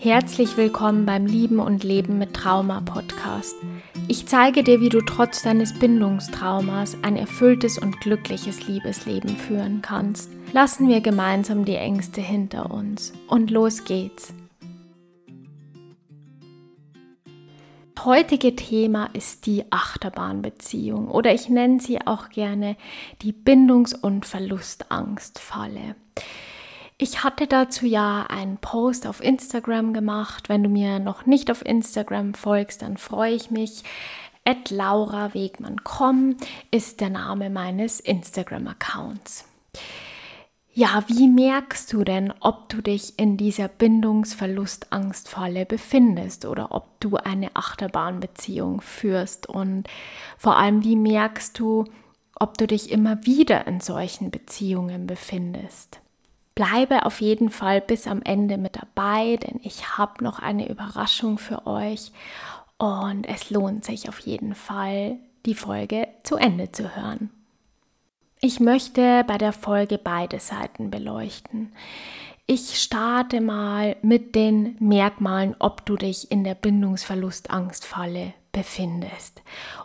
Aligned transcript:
Herzlich 0.00 0.56
willkommen 0.56 1.06
beim 1.06 1.26
Lieben 1.26 1.58
und 1.58 1.82
Leben 1.82 2.18
mit 2.18 2.34
Trauma 2.34 2.80
Podcast. 2.80 3.56
Ich 4.06 4.26
zeige 4.26 4.62
dir, 4.62 4.80
wie 4.80 4.88
du 4.88 5.00
trotz 5.00 5.42
deines 5.42 5.76
Bindungstraumas 5.78 6.96
ein 7.02 7.16
erfülltes 7.16 7.78
und 7.78 8.00
glückliches 8.00 8.66
Liebesleben 8.66 9.36
führen 9.36 9.82
kannst. 9.82 10.30
Lassen 10.52 10.88
wir 10.88 11.00
gemeinsam 11.00 11.64
die 11.64 11.74
Ängste 11.74 12.20
hinter 12.20 12.70
uns. 12.70 13.12
Und 13.26 13.50
los 13.50 13.84
geht's. 13.84 14.32
heutige 18.08 18.56
Thema 18.56 19.10
ist 19.12 19.44
die 19.44 19.64
Achterbahnbeziehung 19.70 21.08
oder 21.08 21.34
ich 21.34 21.50
nenne 21.50 21.78
sie 21.78 22.06
auch 22.06 22.30
gerne 22.30 22.74
die 23.20 23.32
Bindungs- 23.32 23.94
und 23.94 24.24
Verlustangstfalle. 24.24 25.94
Ich 27.00 27.22
hatte 27.22 27.46
dazu 27.46 27.86
ja 27.86 28.26
einen 28.28 28.56
Post 28.56 29.06
auf 29.06 29.22
Instagram 29.22 29.92
gemacht. 29.92 30.48
Wenn 30.48 30.64
du 30.64 30.68
mir 30.68 30.98
noch 30.98 31.26
nicht 31.26 31.48
auf 31.48 31.64
Instagram 31.64 32.34
folgst, 32.34 32.82
dann 32.82 32.96
freue 32.96 33.34
ich 33.34 33.52
mich. 33.52 33.84
At 34.44 34.70
Laura 34.70 35.32
Wegmann.com 35.32 36.36
ist 36.72 37.00
der 37.00 37.10
Name 37.10 37.50
meines 37.50 38.00
Instagram-Accounts. 38.00 39.44
Ja, 40.72 41.04
wie 41.06 41.28
merkst 41.28 41.92
du 41.92 42.02
denn, 42.02 42.32
ob 42.40 42.68
du 42.68 42.80
dich 42.80 43.16
in 43.16 43.36
dieser 43.36 43.68
Bindungsverlustangstfalle 43.68 45.66
befindest 45.66 46.46
oder 46.46 46.72
ob 46.72 46.98
du 46.98 47.16
eine 47.16 47.54
Achterbahnbeziehung 47.54 48.80
führst? 48.80 49.48
Und 49.48 49.86
vor 50.36 50.56
allem, 50.56 50.82
wie 50.82 50.96
merkst 50.96 51.58
du, 51.60 51.84
ob 52.34 52.58
du 52.58 52.66
dich 52.66 52.90
immer 52.90 53.24
wieder 53.24 53.68
in 53.68 53.80
solchen 53.80 54.32
Beziehungen 54.32 55.06
befindest? 55.06 56.00
Bleibe 56.58 57.06
auf 57.06 57.20
jeden 57.20 57.50
Fall 57.50 57.80
bis 57.80 58.08
am 58.08 58.20
Ende 58.20 58.58
mit 58.58 58.74
dabei, 58.74 59.36
denn 59.36 59.60
ich 59.62 59.96
habe 59.96 60.24
noch 60.24 60.40
eine 60.40 60.68
Überraschung 60.68 61.38
für 61.38 61.68
euch 61.68 62.10
und 62.78 63.28
es 63.28 63.50
lohnt 63.50 63.84
sich 63.84 64.08
auf 64.08 64.18
jeden 64.18 64.56
Fall, 64.56 65.18
die 65.46 65.54
Folge 65.54 66.08
zu 66.24 66.34
Ende 66.34 66.72
zu 66.72 66.96
hören. 66.96 67.30
Ich 68.40 68.58
möchte 68.58 69.22
bei 69.28 69.38
der 69.38 69.52
Folge 69.52 69.98
beide 69.98 70.40
Seiten 70.40 70.90
beleuchten. 70.90 71.72
Ich 72.48 72.82
starte 72.82 73.40
mal 73.40 73.94
mit 74.02 74.34
den 74.34 74.74
Merkmalen, 74.80 75.54
ob 75.60 75.86
du 75.86 75.94
dich 75.94 76.32
in 76.32 76.42
der 76.42 76.56
Bindungsverlustangstfalle 76.56 78.34
befindest. 78.50 79.42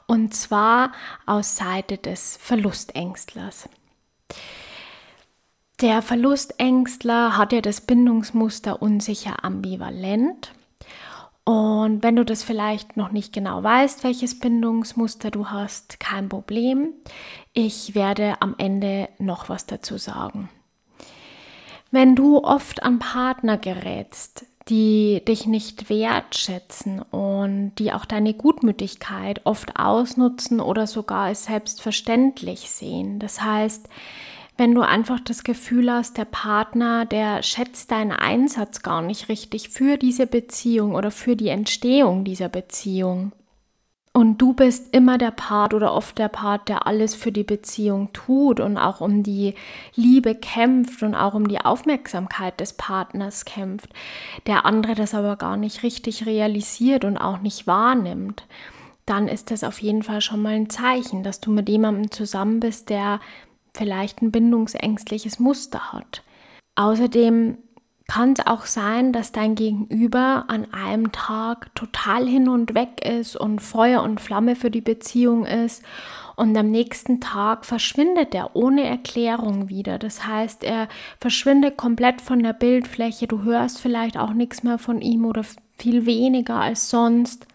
Und 0.07 0.33
zwar 0.33 0.91
aus 1.27 1.55
Seite 1.55 1.99
des 1.99 2.35
Verlustängstlers. 2.37 3.69
Der 5.81 6.01
Verlustängstler 6.01 7.35
hat 7.37 7.51
ja 7.51 7.61
das 7.61 7.81
Bindungsmuster 7.81 8.81
unsicher 8.81 9.43
ambivalent. 9.43 10.53
Und 11.45 12.03
wenn 12.03 12.15
du 12.15 12.23
das 12.23 12.43
vielleicht 12.43 12.95
noch 12.95 13.11
nicht 13.11 13.33
genau 13.33 13.61
weißt, 13.63 14.03
welches 14.03 14.39
Bindungsmuster 14.39 15.29
du 15.29 15.47
hast, 15.47 15.99
kein 15.99 16.29
Problem. 16.29 16.93
Ich 17.53 17.95
werde 17.95 18.41
am 18.41 18.55
Ende 18.57 19.09
noch 19.19 19.49
was 19.49 19.65
dazu 19.65 19.97
sagen. 19.97 20.49
Wenn 21.91 22.15
du 22.15 22.43
oft 22.43 22.81
an 22.81 22.99
Partner 22.99 23.57
gerätst, 23.57 24.45
die 24.69 25.21
dich 25.27 25.45
nicht 25.45 25.89
wertschätzen 25.89 27.01
und 27.01 27.73
die 27.77 27.91
auch 27.91 28.05
deine 28.05 28.33
Gutmütigkeit 28.33 29.41
oft 29.43 29.77
ausnutzen 29.77 30.61
oder 30.61 30.87
sogar 30.87 31.25
als 31.25 31.45
selbstverständlich 31.45 32.71
sehen. 32.71 33.19
Das 33.19 33.41
heißt, 33.41 33.89
wenn 34.57 34.75
du 34.75 34.81
einfach 34.81 35.19
das 35.19 35.43
Gefühl 35.43 35.91
hast, 35.91 36.17
der 36.17 36.25
Partner, 36.25 37.05
der 37.05 37.41
schätzt 37.41 37.91
deinen 37.91 38.11
Einsatz 38.11 38.81
gar 38.83 39.01
nicht 39.01 39.29
richtig 39.29 39.69
für 39.69 39.97
diese 39.97 40.27
Beziehung 40.27 40.93
oder 40.93 41.11
für 41.11 41.35
die 41.35 41.47
Entstehung 41.47 42.23
dieser 42.23 42.49
Beziehung. 42.49 43.31
Und 44.15 44.37
du 44.37 44.53
bist 44.53 44.93
immer 44.93 45.17
der 45.17 45.31
Part 45.31 45.73
oder 45.73 45.91
oft 45.91 46.19
der 46.19 46.27
Part, 46.27 46.69
der 46.69 46.85
alles 46.85 47.15
für 47.15 47.31
die 47.31 47.43
Beziehung 47.43 48.13
tut 48.13 48.59
und 48.59 48.77
auch 48.77 49.01
um 49.01 49.23
die 49.23 49.55
Liebe 49.95 50.35
kämpft 50.35 51.01
und 51.01 51.15
auch 51.15 51.33
um 51.33 51.47
die 51.47 51.59
Aufmerksamkeit 51.59 52.59
des 52.59 52.73
Partners 52.73 53.43
kämpft. 53.43 53.89
Der 54.45 54.67
andere 54.67 54.93
das 54.93 55.15
aber 55.15 55.35
gar 55.35 55.57
nicht 55.57 55.81
richtig 55.81 56.27
realisiert 56.27 57.05
und 57.05 57.17
auch 57.17 57.39
nicht 57.39 57.65
wahrnimmt. 57.65 58.45
Dann 59.07 59.27
ist 59.27 59.49
das 59.49 59.63
auf 59.63 59.81
jeden 59.81 60.03
Fall 60.03 60.21
schon 60.21 60.43
mal 60.43 60.53
ein 60.53 60.69
Zeichen, 60.69 61.23
dass 61.23 61.39
du 61.39 61.49
mit 61.49 61.67
jemandem 61.67 62.11
zusammen 62.11 62.59
bist, 62.59 62.89
der 62.89 63.19
vielleicht 63.75 64.21
ein 64.21 64.31
bindungsängstliches 64.31 65.39
Muster 65.39 65.93
hat. 65.93 66.23
Außerdem 66.75 67.57
kann 68.07 68.33
es 68.33 68.45
auch 68.45 68.65
sein, 68.65 69.13
dass 69.13 69.31
dein 69.31 69.55
Gegenüber 69.55 70.45
an 70.47 70.71
einem 70.73 71.11
Tag 71.11 71.73
total 71.73 72.27
hin 72.27 72.49
und 72.49 72.75
weg 72.75 73.05
ist 73.05 73.35
und 73.35 73.59
Feuer 73.59 74.03
und 74.03 74.19
Flamme 74.19 74.55
für 74.55 74.69
die 74.69 74.81
Beziehung 74.81 75.45
ist 75.45 75.83
und 76.35 76.57
am 76.57 76.69
nächsten 76.69 77.21
Tag 77.21 77.65
verschwindet 77.65 78.33
er 78.33 78.55
ohne 78.55 78.83
Erklärung 78.83 79.69
wieder. 79.69 79.99
Das 79.99 80.25
heißt, 80.25 80.63
er 80.63 80.87
verschwindet 81.19 81.77
komplett 81.77 82.21
von 82.21 82.41
der 82.41 82.53
Bildfläche. 82.53 83.27
Du 83.27 83.43
hörst 83.43 83.79
vielleicht 83.79 84.17
auch 84.17 84.33
nichts 84.33 84.63
mehr 84.63 84.79
von 84.79 85.01
ihm 85.01 85.25
oder 85.25 85.43
viel 85.77 86.05
weniger 86.05 86.55
als 86.55 86.89
sonst. 86.89 87.47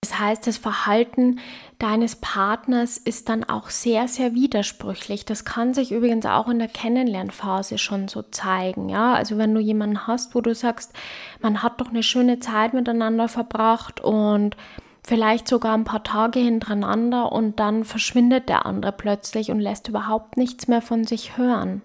Das 0.00 0.18
heißt, 0.18 0.46
das 0.46 0.56
Verhalten 0.58 1.40
deines 1.78 2.16
Partners 2.16 2.98
ist 2.98 3.28
dann 3.28 3.44
auch 3.44 3.68
sehr, 3.68 4.08
sehr 4.08 4.32
widersprüchlich. 4.32 5.24
Das 5.24 5.44
kann 5.44 5.74
sich 5.74 5.92
übrigens 5.92 6.24
auch 6.24 6.48
in 6.48 6.60
der 6.60 6.68
Kennenlernphase 6.68 7.78
schon 7.78 8.08
so 8.08 8.22
zeigen. 8.22 8.88
Ja, 8.88 9.14
also 9.14 9.38
wenn 9.38 9.54
du 9.54 9.60
jemanden 9.60 10.06
hast, 10.06 10.34
wo 10.34 10.40
du 10.40 10.54
sagst, 10.54 10.92
man 11.40 11.62
hat 11.62 11.80
doch 11.80 11.88
eine 11.88 12.02
schöne 12.02 12.38
Zeit 12.38 12.74
miteinander 12.74 13.28
verbracht 13.28 14.00
und 14.00 14.56
vielleicht 15.02 15.48
sogar 15.48 15.74
ein 15.74 15.84
paar 15.84 16.04
Tage 16.04 16.38
hintereinander 16.38 17.32
und 17.32 17.58
dann 17.58 17.84
verschwindet 17.84 18.48
der 18.48 18.66
andere 18.66 18.92
plötzlich 18.92 19.50
und 19.50 19.60
lässt 19.60 19.88
überhaupt 19.88 20.36
nichts 20.36 20.68
mehr 20.68 20.82
von 20.82 21.04
sich 21.04 21.36
hören. 21.36 21.82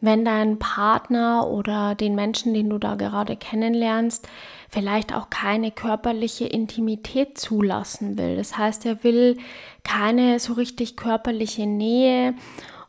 Wenn 0.00 0.24
dein 0.24 0.58
Partner 0.58 1.48
oder 1.48 1.94
den 1.94 2.14
Menschen, 2.14 2.54
den 2.54 2.70
du 2.70 2.78
da 2.78 2.94
gerade 2.94 3.36
kennenlernst, 3.36 4.28
vielleicht 4.68 5.14
auch 5.14 5.30
keine 5.30 5.70
körperliche 5.70 6.46
Intimität 6.46 7.38
zulassen 7.38 8.16
will. 8.16 8.36
Das 8.36 8.56
heißt, 8.56 8.86
er 8.86 9.02
will 9.02 9.38
keine 9.82 10.38
so 10.38 10.52
richtig 10.52 10.96
körperliche 10.96 11.66
Nähe 11.66 12.34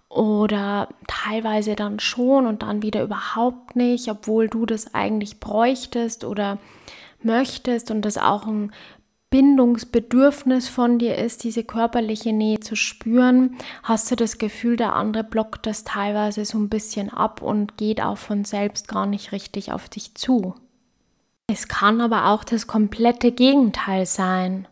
oder 0.09 0.89
teilweise 1.07 1.75
dann 1.75 1.99
schon 1.99 2.45
und 2.45 2.63
dann 2.63 2.81
wieder 2.81 3.03
überhaupt 3.03 3.75
nicht, 3.75 4.09
obwohl 4.09 4.47
du 4.47 4.65
das 4.65 4.93
eigentlich 4.93 5.39
bräuchtest 5.39 6.25
oder 6.25 6.57
möchtest 7.21 7.91
und 7.91 8.03
das 8.03 8.17
auch 8.17 8.45
ein 8.45 8.71
Bindungsbedürfnis 9.29 10.69
von 10.69 10.97
dir 10.97 11.15
ist, 11.15 11.43
diese 11.43 11.63
körperliche 11.63 12.33
Nähe 12.33 12.59
zu 12.59 12.75
spüren, 12.75 13.55
hast 13.83 14.09
du 14.09 14.15
das 14.15 14.39
Gefühl, 14.39 14.75
der 14.75 14.95
andere 14.95 15.23
blockt 15.23 15.67
das 15.67 15.83
teilweise 15.83 16.45
so 16.45 16.57
ein 16.57 16.69
bisschen 16.69 17.11
ab 17.11 17.43
und 17.43 17.77
geht 17.77 18.01
auch 18.01 18.17
von 18.17 18.43
selbst 18.43 18.87
gar 18.87 19.05
nicht 19.05 19.31
richtig 19.31 19.71
auf 19.71 19.87
dich 19.87 20.15
zu. 20.15 20.55
Es 21.51 21.67
kann 21.67 22.01
aber 22.01 22.27
auch 22.27 22.43
das 22.43 22.65
komplette 22.65 23.31
Gegenteil 23.31 24.07
sein. 24.07 24.67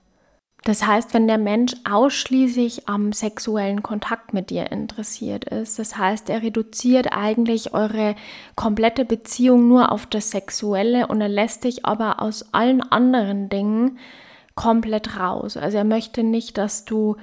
Das 0.64 0.86
heißt, 0.86 1.14
wenn 1.14 1.28
der 1.28 1.38
Mensch 1.38 1.74
ausschließlich 1.90 2.90
am 2.90 3.14
sexuellen 3.14 3.84
Kontakt 3.84 4.34
mit 4.34 4.50
dir 4.50 4.72
interessiert 4.72 5.46
ist, 5.46 5.80
das 5.80 5.98
heißt, 5.98 6.30
er 6.30 6.42
reduziert 6.42 7.14
eigentlich 7.14 7.74
eure 7.74 8.16
komplette 8.56 9.06
Beziehung 9.06 9.68
nur 9.68 9.92
auf 9.92 10.08
das 10.08 10.32
Sexuelle 10.32 11.08
und 11.08 11.22
er 11.22 11.30
lässt 11.30 11.64
dich 11.64 11.86
aber 11.86 12.22
aus 12.22 12.54
allen 12.54 12.82
anderen 12.82 13.50
Dingen 13.50 13.98
komplett 14.58 15.18
raus. 15.18 15.56
Also 15.56 15.78
er 15.78 15.86
möchte 15.86 16.24
nicht, 16.24 16.58
dass 16.58 16.84
du 16.84 17.16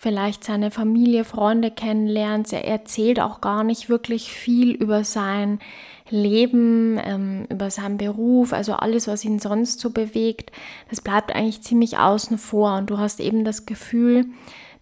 vielleicht 0.00 0.42
seine 0.42 0.72
Familie, 0.72 1.24
Freunde 1.24 1.70
kennenlernst. 1.70 2.52
Er 2.52 2.66
erzählt 2.66 3.20
auch 3.20 3.40
gar 3.40 3.62
nicht 3.62 3.88
wirklich 3.88 4.32
viel 4.32 4.72
über 4.72 5.04
sein 5.04 5.60
Leben, 6.10 6.98
ähm, 7.04 7.46
über 7.50 7.70
seinen 7.70 7.98
Beruf, 7.98 8.52
also 8.52 8.72
alles, 8.72 9.06
was 9.06 9.24
ihn 9.24 9.38
sonst 9.38 9.78
so 9.80 9.90
bewegt. 9.90 10.50
Das 10.88 11.00
bleibt 11.00 11.34
eigentlich 11.34 11.62
ziemlich 11.62 11.98
außen 11.98 12.38
vor 12.38 12.78
und 12.78 12.90
du 12.90 12.98
hast 12.98 13.20
eben 13.20 13.44
das 13.44 13.66
Gefühl, 13.66 14.26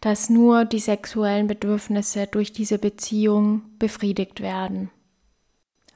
dass 0.00 0.30
nur 0.30 0.64
die 0.64 0.78
sexuellen 0.78 1.46
Bedürfnisse 1.46 2.26
durch 2.26 2.52
diese 2.52 2.78
Beziehung 2.78 3.62
befriedigt 3.78 4.40
werden 4.40 4.90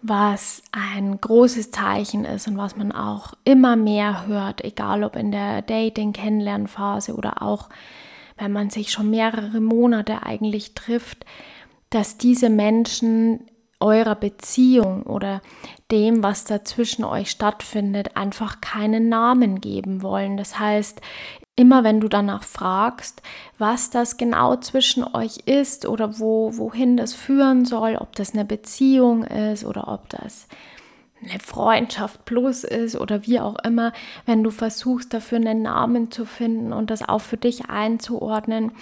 was 0.03 0.63
ein 0.73 1.21
großes 1.21 1.71
Zeichen 1.71 2.25
ist 2.25 2.49
und 2.49 2.57
was 2.57 2.77
man 2.77 2.93
auch 2.93 3.35
immer 3.45 3.77
mehr 3.77 4.27
hört, 4.27 4.65
egal 4.65 5.05
ob 5.05 5.17
in 5.17 5.31
der 5.31 5.63
Dating-Kennenlernphase 5.63 7.15
oder 7.15 7.43
auch 7.43 7.69
wenn 8.39 8.53
man 8.53 8.71
sich 8.71 8.91
schon 8.91 9.11
mehrere 9.11 9.61
Monate 9.61 10.23
eigentlich 10.23 10.75
trifft, 10.75 11.27
dass 11.91 12.17
diese 12.17 12.49
Menschen 12.49 13.51
eurer 13.81 14.15
Beziehung 14.15 15.03
oder 15.05 15.41
dem, 15.91 16.23
was 16.23 16.45
da 16.45 16.65
zwischen 16.65 17.05
euch 17.05 17.31
stattfindet, 17.31 18.17
einfach 18.17 18.61
keinen 18.61 19.09
Namen 19.09 19.61
geben 19.61 20.03
wollen. 20.03 20.37
Das 20.37 20.59
heißt, 20.59 21.01
immer 21.57 21.85
wenn 21.85 22.01
du 22.01 22.09
danach 22.09 22.43
fragst, 22.43 23.23
was 23.59 23.91
das 23.91 24.17
genau 24.17 24.57
zwischen 24.57 25.05
euch 25.05 25.39
ist 25.47 25.87
oder 25.87 26.19
wo, 26.19 26.57
wohin 26.57 26.97
das 26.97 27.15
führen 27.15 27.65
soll, 27.65 27.97
ob 27.97 28.17
das 28.17 28.33
eine 28.33 28.45
Beziehung 28.45 29.25
ist 29.25 29.65
oder 29.65 29.89
ob 29.89 30.09
das 30.09 30.47
eine 31.23 31.39
Freundschaft 31.39 32.25
plus 32.25 32.65
ist 32.65 32.97
oder 32.97 33.27
wie 33.27 33.41
auch 33.41 33.57
immer, 33.65 33.93
wenn 34.25 34.43
du 34.43 34.51
versuchst 34.51 35.13
dafür 35.13 35.37
einen 35.37 35.63
Namen 35.63 36.11
zu 36.11 36.25
finden 36.25 36.73
und 36.73 36.91
das 36.91 37.07
auch 37.07 37.21
für 37.21 37.37
dich 37.37 37.69
einzuordnen, 37.69 38.73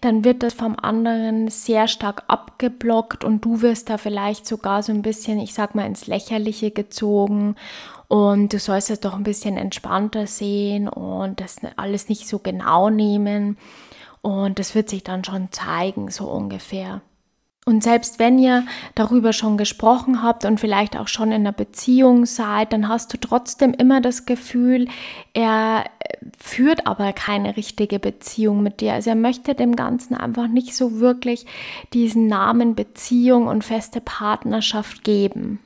dann 0.00 0.24
wird 0.24 0.42
das 0.42 0.54
vom 0.54 0.76
anderen 0.80 1.48
sehr 1.48 1.88
stark 1.88 2.22
abgeblockt 2.28 3.24
und 3.24 3.44
du 3.44 3.62
wirst 3.62 3.90
da 3.90 3.98
vielleicht 3.98 4.46
sogar 4.46 4.82
so 4.82 4.92
ein 4.92 5.02
bisschen, 5.02 5.40
ich 5.40 5.54
sag 5.54 5.74
mal, 5.74 5.86
ins 5.86 6.06
Lächerliche 6.06 6.70
gezogen 6.70 7.56
und 8.08 8.52
du 8.52 8.58
sollst 8.58 8.90
es 8.90 9.00
doch 9.00 9.14
ein 9.14 9.22
bisschen 9.22 9.56
entspannter 9.56 10.26
sehen 10.26 10.88
und 10.88 11.40
das 11.40 11.58
alles 11.76 12.08
nicht 12.08 12.26
so 12.26 12.38
genau 12.38 12.90
nehmen 12.90 13.58
und 14.22 14.58
das 14.58 14.74
wird 14.74 14.88
sich 14.88 15.04
dann 15.04 15.24
schon 15.24 15.52
zeigen, 15.52 16.10
so 16.10 16.26
ungefähr. 16.30 17.02
Und 17.66 17.82
selbst 17.82 18.18
wenn 18.18 18.38
ihr 18.38 18.64
darüber 18.94 19.34
schon 19.34 19.58
gesprochen 19.58 20.22
habt 20.22 20.46
und 20.46 20.58
vielleicht 20.58 20.96
auch 20.96 21.06
schon 21.06 21.28
in 21.28 21.42
einer 21.42 21.52
Beziehung 21.52 22.24
seid, 22.24 22.72
dann 22.72 22.88
hast 22.88 23.12
du 23.12 23.18
trotzdem 23.18 23.74
immer 23.74 24.00
das 24.00 24.24
Gefühl, 24.24 24.88
er 25.34 25.84
führt 26.38 26.86
aber 26.86 27.12
keine 27.12 27.58
richtige 27.58 27.98
Beziehung 27.98 28.62
mit 28.62 28.80
dir. 28.80 28.94
Also 28.94 29.10
er 29.10 29.16
möchte 29.16 29.54
dem 29.54 29.76
Ganzen 29.76 30.14
einfach 30.14 30.48
nicht 30.48 30.74
so 30.74 30.98
wirklich 30.98 31.44
diesen 31.92 32.26
Namen 32.26 32.74
Beziehung 32.74 33.48
und 33.48 33.64
feste 33.64 34.00
Partnerschaft 34.00 35.04
geben 35.04 35.60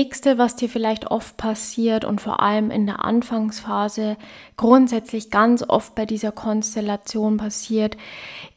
nächste, 0.00 0.38
was 0.38 0.56
dir 0.56 0.70
vielleicht 0.70 1.10
oft 1.10 1.36
passiert 1.36 2.04
und 2.04 2.20
vor 2.20 2.40
allem 2.40 2.70
in 2.70 2.86
der 2.86 3.04
Anfangsphase 3.04 4.16
grundsätzlich 4.56 5.30
ganz 5.30 5.62
oft 5.68 5.94
bei 5.94 6.06
dieser 6.06 6.32
Konstellation 6.32 7.36
passiert, 7.36 7.98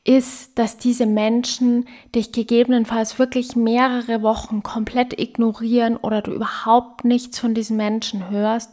ist, 0.05 0.57
dass 0.57 0.77
diese 0.77 1.05
Menschen 1.05 1.87
dich 2.15 2.31
gegebenenfalls 2.31 3.19
wirklich 3.19 3.55
mehrere 3.55 4.21
Wochen 4.21 4.63
komplett 4.63 5.19
ignorieren 5.19 5.97
oder 5.97 6.21
du 6.21 6.31
überhaupt 6.31 7.03
nichts 7.03 7.37
von 7.37 7.53
diesen 7.53 7.75
Menschen 7.75 8.29
hörst. 8.29 8.71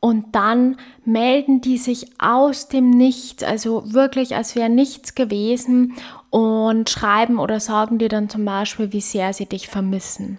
Und 0.00 0.34
dann 0.34 0.76
melden 1.04 1.60
die 1.60 1.78
sich 1.78 2.08
aus 2.18 2.68
dem 2.68 2.90
Nichts, 2.90 3.42
also 3.42 3.92
wirklich, 3.92 4.34
als 4.36 4.54
wäre 4.54 4.70
nichts 4.70 5.14
gewesen 5.14 5.94
und 6.30 6.88
schreiben 6.88 7.38
oder 7.38 7.58
sagen 7.58 7.98
dir 7.98 8.08
dann 8.08 8.28
zum 8.28 8.44
Beispiel, 8.44 8.92
wie 8.92 9.00
sehr 9.00 9.32
sie 9.32 9.46
dich 9.46 9.68
vermissen. 9.68 10.38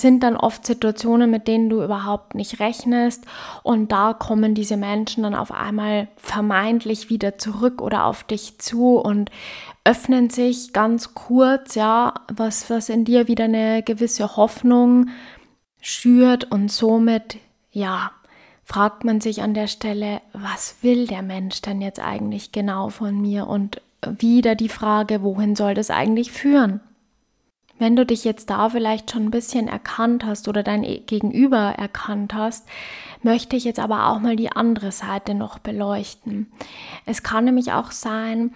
Sind 0.00 0.22
dann 0.22 0.36
oft 0.36 0.66
Situationen, 0.66 1.30
mit 1.30 1.48
denen 1.48 1.68
du 1.68 1.82
überhaupt 1.82 2.34
nicht 2.34 2.60
rechnest. 2.60 3.24
Und 3.62 3.92
da 3.92 4.12
kommen 4.12 4.54
diese 4.54 4.76
Menschen 4.76 5.22
dann 5.22 5.34
auf 5.34 5.52
einmal 5.52 6.08
vermeintlich 6.16 7.10
wieder 7.10 7.38
zurück 7.38 7.80
oder 7.80 8.04
auf 8.06 8.24
dich 8.24 8.58
zu 8.58 8.96
und 8.96 9.30
öffnen 9.84 10.30
sich 10.30 10.72
ganz 10.72 11.14
kurz, 11.14 11.74
ja, 11.74 12.14
was, 12.32 12.70
was 12.70 12.88
in 12.88 13.04
dir 13.04 13.28
wieder 13.28 13.44
eine 13.44 13.82
gewisse 13.82 14.36
Hoffnung 14.36 15.10
schürt. 15.80 16.50
Und 16.50 16.72
somit, 16.72 17.36
ja, 17.70 18.10
fragt 18.64 19.04
man 19.04 19.20
sich 19.20 19.42
an 19.42 19.54
der 19.54 19.66
Stelle, 19.66 20.22
was 20.32 20.76
will 20.82 21.06
der 21.06 21.22
Mensch 21.22 21.60
denn 21.62 21.80
jetzt 21.80 22.00
eigentlich 22.00 22.52
genau 22.52 22.88
von 22.88 23.20
mir? 23.20 23.46
Und 23.46 23.80
wieder 24.18 24.54
die 24.54 24.68
Frage, 24.68 25.22
wohin 25.22 25.56
soll 25.56 25.74
das 25.74 25.90
eigentlich 25.90 26.32
führen? 26.32 26.80
Wenn 27.84 27.96
du 27.96 28.06
dich 28.06 28.24
jetzt 28.24 28.48
da 28.48 28.70
vielleicht 28.70 29.10
schon 29.10 29.26
ein 29.26 29.30
bisschen 29.30 29.68
erkannt 29.68 30.24
hast 30.24 30.48
oder 30.48 30.62
dein 30.62 30.80
Gegenüber 31.04 31.74
erkannt 31.76 32.32
hast, 32.32 32.66
möchte 33.22 33.56
ich 33.56 33.64
jetzt 33.64 33.78
aber 33.78 34.08
auch 34.08 34.20
mal 34.20 34.36
die 34.36 34.50
andere 34.50 34.90
Seite 34.90 35.34
noch 35.34 35.58
beleuchten. 35.58 36.50
Es 37.04 37.22
kann 37.22 37.44
nämlich 37.44 37.72
auch 37.72 37.90
sein, 37.90 38.54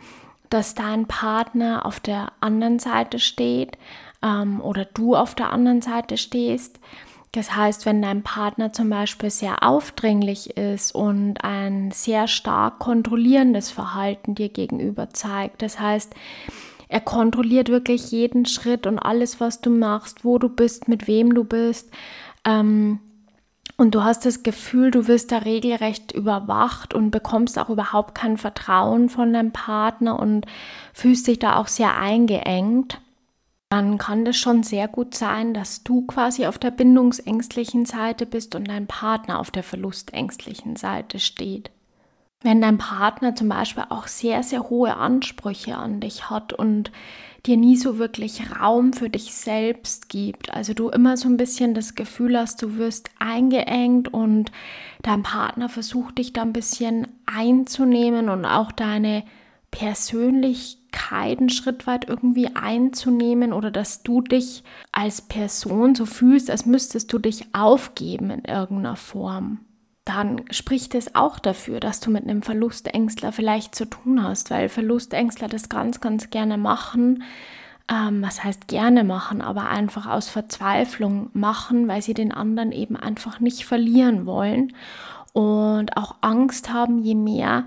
dass 0.49 0.75
dein 0.75 1.05
Partner 1.05 1.85
auf 1.85 2.01
der 2.01 2.33
anderen 2.41 2.79
Seite 2.79 3.19
steht 3.19 3.77
ähm, 4.23 4.63
oder 4.63 4.87
du 4.87 5.15
auf 5.15 5.35
der 5.35 5.53
anderen 5.53 5.83
Seite 5.83 6.17
stehst. 6.17 6.81
Das 7.33 7.55
heißt, 7.55 7.85
wenn 7.85 8.01
dein 8.01 8.23
Partner 8.23 8.73
zum 8.73 8.89
Beispiel 8.89 9.29
sehr 9.29 9.63
aufdringlich 9.63 10.57
ist 10.57 10.95
und 10.95 11.45
ein 11.45 11.91
sehr 11.91 12.29
stark 12.29 12.79
kontrollierendes 12.79 13.71
Verhalten 13.71 14.35
dir 14.35 14.49
gegenüber 14.49 15.11
zeigt, 15.11 15.61
das 15.61 15.79
heißt, 15.79 16.15
er 16.89 17.01
kontrolliert 17.01 17.69
wirklich 17.69 18.11
jeden 18.11 18.47
Schritt 18.47 18.87
und 18.87 18.99
alles, 18.99 19.41
was 19.41 19.61
du 19.61 19.71
machst, 19.71 20.25
wo 20.25 20.39
du 20.39 20.49
bist, 20.49 20.89
mit 20.89 21.07
wem 21.07 21.35
du 21.35 21.45
bist. 21.45 21.91
Ähm, 22.45 23.01
und 23.77 23.95
du 23.95 24.03
hast 24.03 24.27
das 24.27 24.43
Gefühl, 24.43 24.91
du 24.91 25.07
wirst 25.07 25.31
da 25.31 25.39
regelrecht 25.39 26.11
überwacht 26.13 26.95
und 26.95 27.13
bekommst 27.13 27.59
auch 27.59 27.71
überhaupt 27.71 28.15
kein 28.15 28.37
Vertrauen 28.37 29.09
von 29.09 29.33
deinem 29.33 29.53
Partner 29.53 30.19
und 30.19 30.47
fühlst 30.93 31.29
dich 31.29 31.39
da 31.39 31.57
auch 31.57 31.69
sehr 31.69 31.97
eingeengt. 31.97 33.01
Dann 33.69 33.99
kann 33.99 34.25
das 34.25 34.37
schon 34.37 34.63
sehr 34.63 34.89
gut 34.89 35.15
sein, 35.15 35.55
dass 35.55 35.85
du 35.85 36.07
quasi 36.07 36.47
auf 36.47 36.59
der 36.59 36.71
bindungsängstlichen 36.71 37.85
Seite 37.85 38.27
bist 38.27 38.55
und 38.55 38.67
dein 38.67 38.87
Partner 38.87 39.39
auf 39.39 39.51
der 39.51 39.63
verlustängstlichen 39.63 40.75
Seite 40.75 41.21
steht. 41.21 41.71
Wenn 42.41 42.61
dein 42.61 42.79
Partner 42.79 43.35
zum 43.35 43.49
Beispiel 43.49 43.85
auch 43.89 44.07
sehr, 44.07 44.45
sehr 44.45 44.71
hohe 44.71 44.97
Ansprüche 44.97 45.77
an 45.77 45.99
dich 45.99 46.31
hat 46.31 46.53
und 46.53 46.93
dir 47.47 47.57
nie 47.57 47.77
so 47.77 47.99
wirklich 47.99 48.43
Raum 48.61 48.93
für 48.93 49.11
dich 49.11 49.35
selbst 49.35 50.09
gibt, 50.09 50.55
also 50.55 50.73
du 50.73 50.89
immer 50.89 51.17
so 51.17 51.29
ein 51.29 51.37
bisschen 51.37 51.75
das 51.75 51.97
Gefühl 51.97 52.39
hast, 52.39 52.63
du 52.63 52.77
wirst 52.77 53.11
eingeengt 53.19 54.13
und 54.13 54.53
dein 55.03 55.25
Partner 55.25 55.69
versucht 55.69 56.19
dich 56.19 56.33
da 56.33 56.43
ein 56.43 56.53
bisschen 56.53 57.09
einzunehmen 57.27 58.29
und 58.29 58.45
auch 58.45 58.71
deine 58.71 59.25
Persönlichkeit 59.73 61.41
einen 61.41 61.49
Schritt 61.49 61.89
weit 61.89 62.09
irgendwie 62.09 62.55
einzunehmen 62.55 63.53
oder 63.53 63.73
dass 63.73 64.05
du 64.05 64.21
dich 64.21 64.63
als 64.93 65.23
Person 65.23 65.97
so 65.97 66.07
fühlst, 66.07 66.51
als 66.51 66.67
müsstest 66.67 67.13
du 67.13 67.19
dich 67.19 67.53
aufgeben 67.53 68.31
in 68.31 68.45
irgendeiner 68.45 68.97
Form 68.97 69.61
dann 70.09 70.43
spricht 70.51 70.95
es 70.95 71.15
auch 71.15 71.39
dafür, 71.39 71.81
dass 71.81 72.01
du 72.01 72.11
mit 72.11 72.25
einem 72.25 72.43
Verlustängstler 72.43 73.31
vielleicht 73.31 73.75
zu 73.75 73.85
tun 73.85 74.23
hast, 74.23 74.51
weil 74.51 74.69
Verlustängstler 74.69 75.49
das 75.49 75.69
ganz, 75.69 76.01
ganz 76.01 76.31
gerne 76.31 76.57
machen. 76.57 77.23
Ähm, 77.91 78.23
was 78.23 78.45
heißt 78.45 78.69
gerne 78.69 79.03
machen, 79.03 79.41
aber 79.41 79.69
einfach 79.69 80.07
aus 80.07 80.29
Verzweiflung 80.29 81.31
machen, 81.33 81.89
weil 81.89 82.03
sie 82.03 82.13
den 82.13 82.33
anderen 82.33 82.71
eben 82.71 82.97
einfach 82.97 83.41
nicht 83.41 83.65
verlieren 83.65 84.27
wollen 84.27 84.75
und 85.33 85.97
auch 85.97 86.17
Angst 86.21 86.71
haben, 86.71 87.03
je 87.03 87.15
mehr 87.15 87.65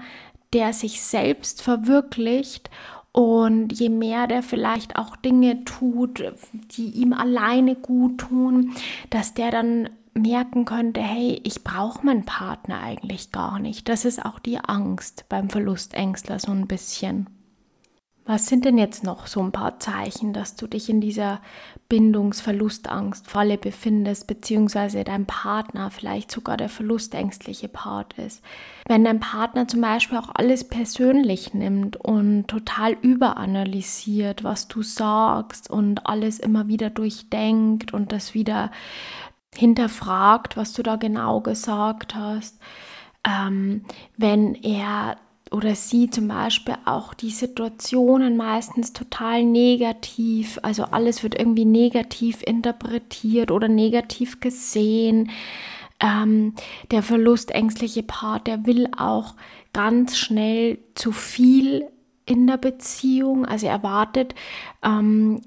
der 0.53 0.73
sich 0.73 1.01
selbst 1.01 1.61
verwirklicht 1.61 2.69
und 3.13 3.71
je 3.71 3.89
mehr 3.89 4.27
der 4.27 4.43
vielleicht 4.43 4.97
auch 4.97 5.15
Dinge 5.15 5.63
tut, 5.63 6.23
die 6.71 6.89
ihm 6.89 7.13
alleine 7.13 7.75
gut 7.75 8.19
tun, 8.19 8.73
dass 9.09 9.33
der 9.33 9.49
dann 9.49 9.89
merken 10.13 10.65
könnte, 10.65 11.01
hey, 11.01 11.39
ich 11.43 11.63
brauche 11.63 12.05
meinen 12.05 12.25
Partner 12.25 12.81
eigentlich 12.81 13.31
gar 13.31 13.59
nicht. 13.59 13.87
Das 13.89 14.05
ist 14.05 14.23
auch 14.25 14.39
die 14.39 14.59
Angst 14.59 15.25
beim 15.29 15.49
Verlustängstler 15.49 16.39
so 16.39 16.51
ein 16.51 16.67
bisschen. 16.67 17.27
Was 18.23 18.45
sind 18.45 18.65
denn 18.65 18.77
jetzt 18.77 19.03
noch 19.03 19.25
so 19.25 19.41
ein 19.41 19.51
paar 19.51 19.79
Zeichen, 19.79 20.31
dass 20.31 20.55
du 20.55 20.67
dich 20.67 20.89
in 20.89 21.01
dieser 21.01 21.41
Bindungsverlustangstfalle 21.89 23.57
befindest, 23.57 24.27
beziehungsweise 24.27 25.03
dein 25.03 25.25
Partner 25.25 25.89
vielleicht 25.89 26.29
sogar 26.29 26.55
der 26.55 26.69
verlustängstliche 26.69 27.67
Part 27.67 28.13
ist? 28.19 28.43
Wenn 28.87 29.03
dein 29.03 29.19
Partner 29.19 29.67
zum 29.67 29.81
Beispiel 29.81 30.19
auch 30.19 30.29
alles 30.35 30.67
persönlich 30.67 31.55
nimmt 31.55 31.97
und 31.97 32.47
total 32.47 32.93
überanalysiert, 33.01 34.43
was 34.43 34.67
du 34.67 34.83
sagst 34.83 35.71
und 35.71 36.05
alles 36.05 36.39
immer 36.39 36.67
wieder 36.67 36.91
durchdenkt 36.91 37.91
und 37.91 38.11
das 38.11 38.35
wieder 38.35 38.71
hinterfragt, 39.55 40.57
was 40.57 40.73
du 40.73 40.83
da 40.83 40.95
genau 40.95 41.41
gesagt 41.41 42.15
hast. 42.15 42.57
Ähm, 43.27 43.83
wenn 44.17 44.55
er 44.55 45.17
oder 45.51 45.75
sie 45.75 46.09
zum 46.09 46.29
Beispiel 46.29 46.75
auch 46.85 47.13
die 47.13 47.29
Situationen 47.29 48.37
meistens 48.37 48.93
total 48.93 49.43
negativ, 49.43 50.59
also 50.63 50.85
alles 50.85 51.23
wird 51.23 51.37
irgendwie 51.37 51.65
negativ 51.65 52.41
interpretiert 52.41 53.51
oder 53.51 53.67
negativ 53.67 54.39
gesehen. 54.39 55.29
Ähm, 55.99 56.53
der 56.89 57.03
verlustängstliche 57.03 58.01
Part, 58.01 58.47
der 58.47 58.65
will 58.65 58.87
auch 58.97 59.35
ganz 59.73 60.17
schnell 60.17 60.79
zu 60.95 61.11
viel 61.11 61.85
in 62.25 62.47
der 62.47 62.57
Beziehung, 62.57 63.45
also 63.45 63.67
erwartet 63.67 64.33
ähm, 64.83 65.41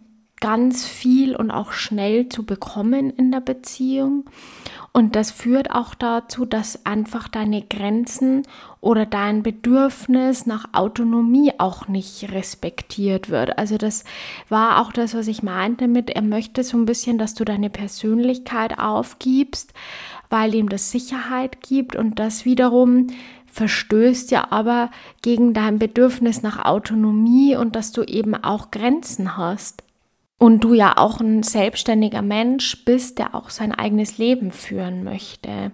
ganz 0.45 0.87
viel 0.87 1.35
und 1.35 1.51
auch 1.51 1.73
schnell 1.73 2.29
zu 2.29 2.45
bekommen 2.45 3.09
in 3.09 3.33
der 3.33 3.41
Beziehung. 3.41 4.27
Und 4.93 5.17
das 5.17 5.31
führt 5.31 5.71
auch 5.71 5.95
dazu, 5.95 6.45
dass 6.45 6.85
einfach 6.85 7.29
deine 7.29 7.63
Grenzen 7.63 8.43
oder 8.83 9.07
dein 9.07 9.43
Bedürfnis 9.43 10.45
nach 10.45 10.67
Autonomie 10.75 11.53
auch 11.57 11.89
nicht 11.89 12.31
respektiert 12.31 13.31
wird. 13.31 13.57
Also 13.57 13.79
das 13.79 14.05
war 14.51 14.83
auch 14.83 14.93
das, 14.93 15.15
was 15.15 15.29
ich 15.29 15.43
meinte 15.43 15.89
mit, 15.89 16.11
er 16.11 16.21
möchte 16.21 16.63
so 16.63 16.77
ein 16.77 16.85
bisschen, 16.85 17.17
dass 17.17 17.33
du 17.33 17.47
deine 17.47 17.71
Persönlichkeit 17.71 18.79
aufgibst, 18.79 19.73
weil 20.29 20.55
ihm 20.55 20.69
das 20.69 20.91
Sicherheit 20.91 21.63
gibt 21.63 21.97
und 21.97 22.19
das 22.19 22.45
wiederum 22.45 23.07
verstößt 23.47 24.31
ja 24.31 24.49
aber 24.51 24.91
gegen 25.23 25.55
dein 25.55 25.79
Bedürfnis 25.79 26.43
nach 26.43 26.67
Autonomie 26.67 27.57
und 27.57 27.77
dass 27.77 27.93
du 27.93 28.03
eben 28.03 28.35
auch 28.35 28.71
Grenzen 28.71 29.39
hast. 29.39 29.84
Und 30.45 30.63
du 30.63 30.75
ja 30.75 30.99
auch 30.99 31.21
ein 31.21 31.43
selbstständiger 31.43 32.21
Mensch 32.21 32.85
bist, 32.85 33.19
der 33.19 33.35
auch 33.35 33.49
sein 33.49 33.73
eigenes 33.73 34.19
Leben 34.19 34.51
führen 34.51 35.03
möchte. 35.03 35.73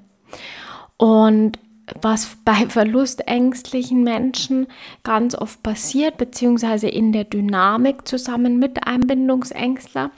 Und 0.97 1.59
was 2.01 2.37
bei 2.45 2.55
verlustängstlichen 2.69 4.05
Menschen 4.05 4.69
ganz 5.03 5.35
oft 5.35 5.61
passiert, 5.65 6.19
beziehungsweise 6.19 6.87
in 6.87 7.11
der 7.11 7.25
Dynamik 7.25 8.07
zusammen 8.07 8.61
mit 8.61 8.87
einem 8.87 9.09
Bindungsängstler, 9.09 10.13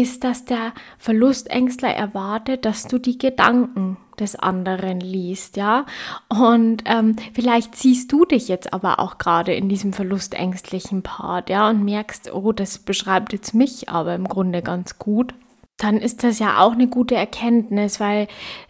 ist, 0.00 0.24
dass 0.24 0.44
der 0.44 0.72
Verlustängstler 0.98 1.90
erwartet, 1.90 2.64
dass 2.64 2.86
du 2.86 2.98
die 2.98 3.18
Gedanken 3.18 3.96
des 4.18 4.36
anderen 4.36 5.00
liest, 5.00 5.56
ja. 5.56 5.86
Und 6.28 6.82
ähm, 6.86 7.16
vielleicht 7.34 7.76
siehst 7.76 8.10
du 8.12 8.24
dich 8.24 8.48
jetzt 8.48 8.72
aber 8.72 8.98
auch 8.98 9.18
gerade 9.18 9.54
in 9.54 9.68
diesem 9.68 9.92
verlustängstlichen 9.92 11.02
Part, 11.02 11.50
ja, 11.50 11.68
und 11.68 11.84
merkst, 11.84 12.32
oh, 12.32 12.52
das 12.52 12.78
beschreibt 12.78 13.32
jetzt 13.32 13.54
mich 13.54 13.88
aber 13.88 14.14
im 14.14 14.28
Grunde 14.28 14.62
ganz 14.62 14.98
gut 14.98 15.34
dann 15.78 15.98
ist 15.98 16.24
das 16.24 16.40
ja 16.40 16.58
auch 16.58 16.72
eine 16.72 16.88
gute 16.88 17.14
Erkenntnis, 17.14 18.00
weil 18.00 18.26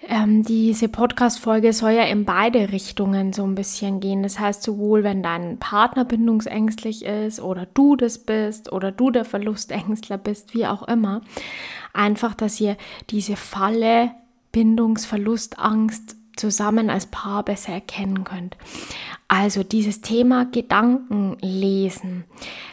ähm, 0.09 0.43
diese 0.43 0.88
Podcast-Folge 0.88 1.73
soll 1.73 1.93
ja 1.93 2.03
in 2.03 2.27
beide 2.27 2.71
Richtungen 2.71 3.33
so 3.33 3.45
ein 3.45 3.55
bisschen 3.55 4.00
gehen. 4.00 4.23
Das 4.23 4.38
heißt, 4.38 4.62
sowohl 4.62 5.05
wenn 5.05 5.23
dein 5.23 5.59
Partner 5.59 6.05
bindungsängstlich 6.05 7.07
ist 7.07 7.41
oder 7.41 7.65
du 7.65 7.97
das 7.97 8.19
bist 8.19 8.71
oder 8.71 8.93
du 8.93 9.11
der 9.11 9.25
Verlustängstler 9.25 10.19
bist, 10.19 10.53
wie 10.53 10.67
auch 10.67 10.87
immer, 10.87 11.23
einfach, 11.95 12.35
dass 12.35 12.61
ihr 12.61 12.77
diese 13.09 13.37
Falle 13.37 14.11
Bindungsverlustangst 14.53 16.17
zusammen 16.38 16.90
als 16.90 17.07
Paar 17.07 17.42
besser 17.42 17.73
erkennen 17.73 18.25
könnt. 18.25 18.57
Also 19.28 19.62
dieses 19.62 20.00
Thema 20.00 20.47
Gedankenlesen, 20.47 22.25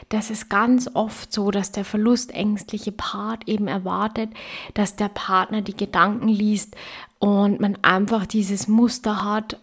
das 0.10 0.30
ist 0.30 0.50
ganz 0.50 0.90
oft 0.94 1.34
so, 1.34 1.52
dass 1.52 1.72
der 1.72 1.84
verlustängstliche 1.84 2.92
Part 2.92 3.48
eben 3.48 3.68
erwartet, 3.68 4.30
dass 4.74 4.96
der 4.96 5.10
Partner 5.10 5.62
die 5.62 5.76
Gedanken 5.76 6.28
liest 6.28 6.76
und 7.20 7.60
man 7.60 7.78
einfach 7.82 8.26
dieses 8.26 8.68
Muster 8.68 9.24
hat, 9.24 9.60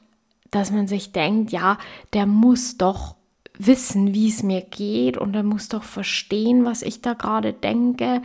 dass 0.51 0.71
man 0.71 0.87
sich 0.87 1.13
denkt, 1.13 1.51
ja, 1.53 1.79
der 2.13 2.27
muss 2.27 2.77
doch 2.77 3.17
wissen, 3.59 4.13
wie 4.13 4.29
es 4.29 4.43
mir 4.43 4.61
geht 4.61 5.17
und 5.17 5.35
er 5.35 5.43
muss 5.43 5.69
doch 5.69 5.83
verstehen, 5.83 6.65
was 6.65 6.83
ich 6.83 7.01
da 7.01 7.15
gerade 7.15 7.53
denke 7.53 8.23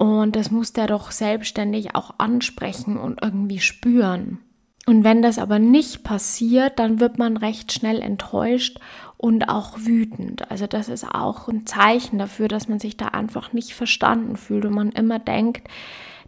und 0.00 0.34
das 0.36 0.50
muss 0.50 0.72
der 0.72 0.86
doch 0.86 1.10
selbstständig 1.10 1.94
auch 1.94 2.14
ansprechen 2.16 2.96
und 2.96 3.22
irgendwie 3.22 3.60
spüren. 3.60 4.38
Und 4.86 5.04
wenn 5.04 5.22
das 5.22 5.38
aber 5.38 5.58
nicht 5.58 6.04
passiert, 6.04 6.78
dann 6.78 7.00
wird 7.00 7.18
man 7.18 7.36
recht 7.36 7.72
schnell 7.72 8.00
enttäuscht 8.00 8.80
und 9.16 9.48
auch 9.48 9.78
wütend. 9.78 10.50
Also 10.50 10.66
das 10.66 10.88
ist 10.88 11.04
auch 11.04 11.48
ein 11.48 11.66
Zeichen 11.66 12.18
dafür, 12.18 12.48
dass 12.48 12.68
man 12.68 12.80
sich 12.80 12.96
da 12.96 13.08
einfach 13.08 13.52
nicht 13.52 13.74
verstanden 13.74 14.36
fühlt 14.36 14.64
und 14.64 14.74
man 14.74 14.90
immer 14.92 15.18
denkt, 15.18 15.68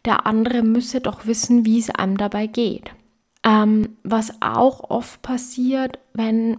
der 0.05 0.27
andere 0.27 0.63
müsse 0.63 1.01
doch 1.01 1.27
wissen, 1.27 1.65
wie 1.65 1.79
es 1.79 1.91
einem 1.91 2.17
dabei 2.17 2.47
geht. 2.47 2.91
Ähm, 3.45 3.97
was 4.03 4.41
auch 4.41 4.91
oft 4.91 5.23
passiert, 5.23 5.99
wenn 6.13 6.59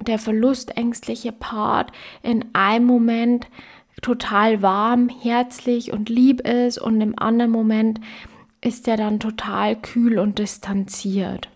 der 0.00 0.18
verlustängstliche 0.18 1.32
Part 1.32 1.92
in 2.22 2.44
einem 2.54 2.86
Moment 2.86 3.46
total 4.02 4.62
warm, 4.62 5.08
herzlich 5.08 5.92
und 5.92 6.08
lieb 6.08 6.40
ist 6.40 6.78
und 6.78 7.00
im 7.00 7.18
anderen 7.18 7.50
Moment 7.50 8.00
ist 8.60 8.88
er 8.88 8.96
dann 8.96 9.20
total 9.20 9.76
kühl 9.76 10.18
und 10.18 10.38
distanziert. 10.38 11.48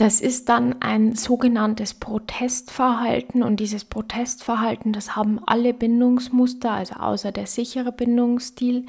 Das 0.00 0.22
ist 0.22 0.48
dann 0.48 0.80
ein 0.80 1.14
sogenanntes 1.14 1.92
Protestverhalten 1.92 3.42
und 3.42 3.60
dieses 3.60 3.84
Protestverhalten, 3.84 4.94
das 4.94 5.14
haben 5.14 5.40
alle 5.44 5.74
Bindungsmuster, 5.74 6.70
also 6.70 6.94
außer 6.94 7.32
der 7.32 7.46
sichere 7.46 7.92
Bindungsstil. 7.92 8.86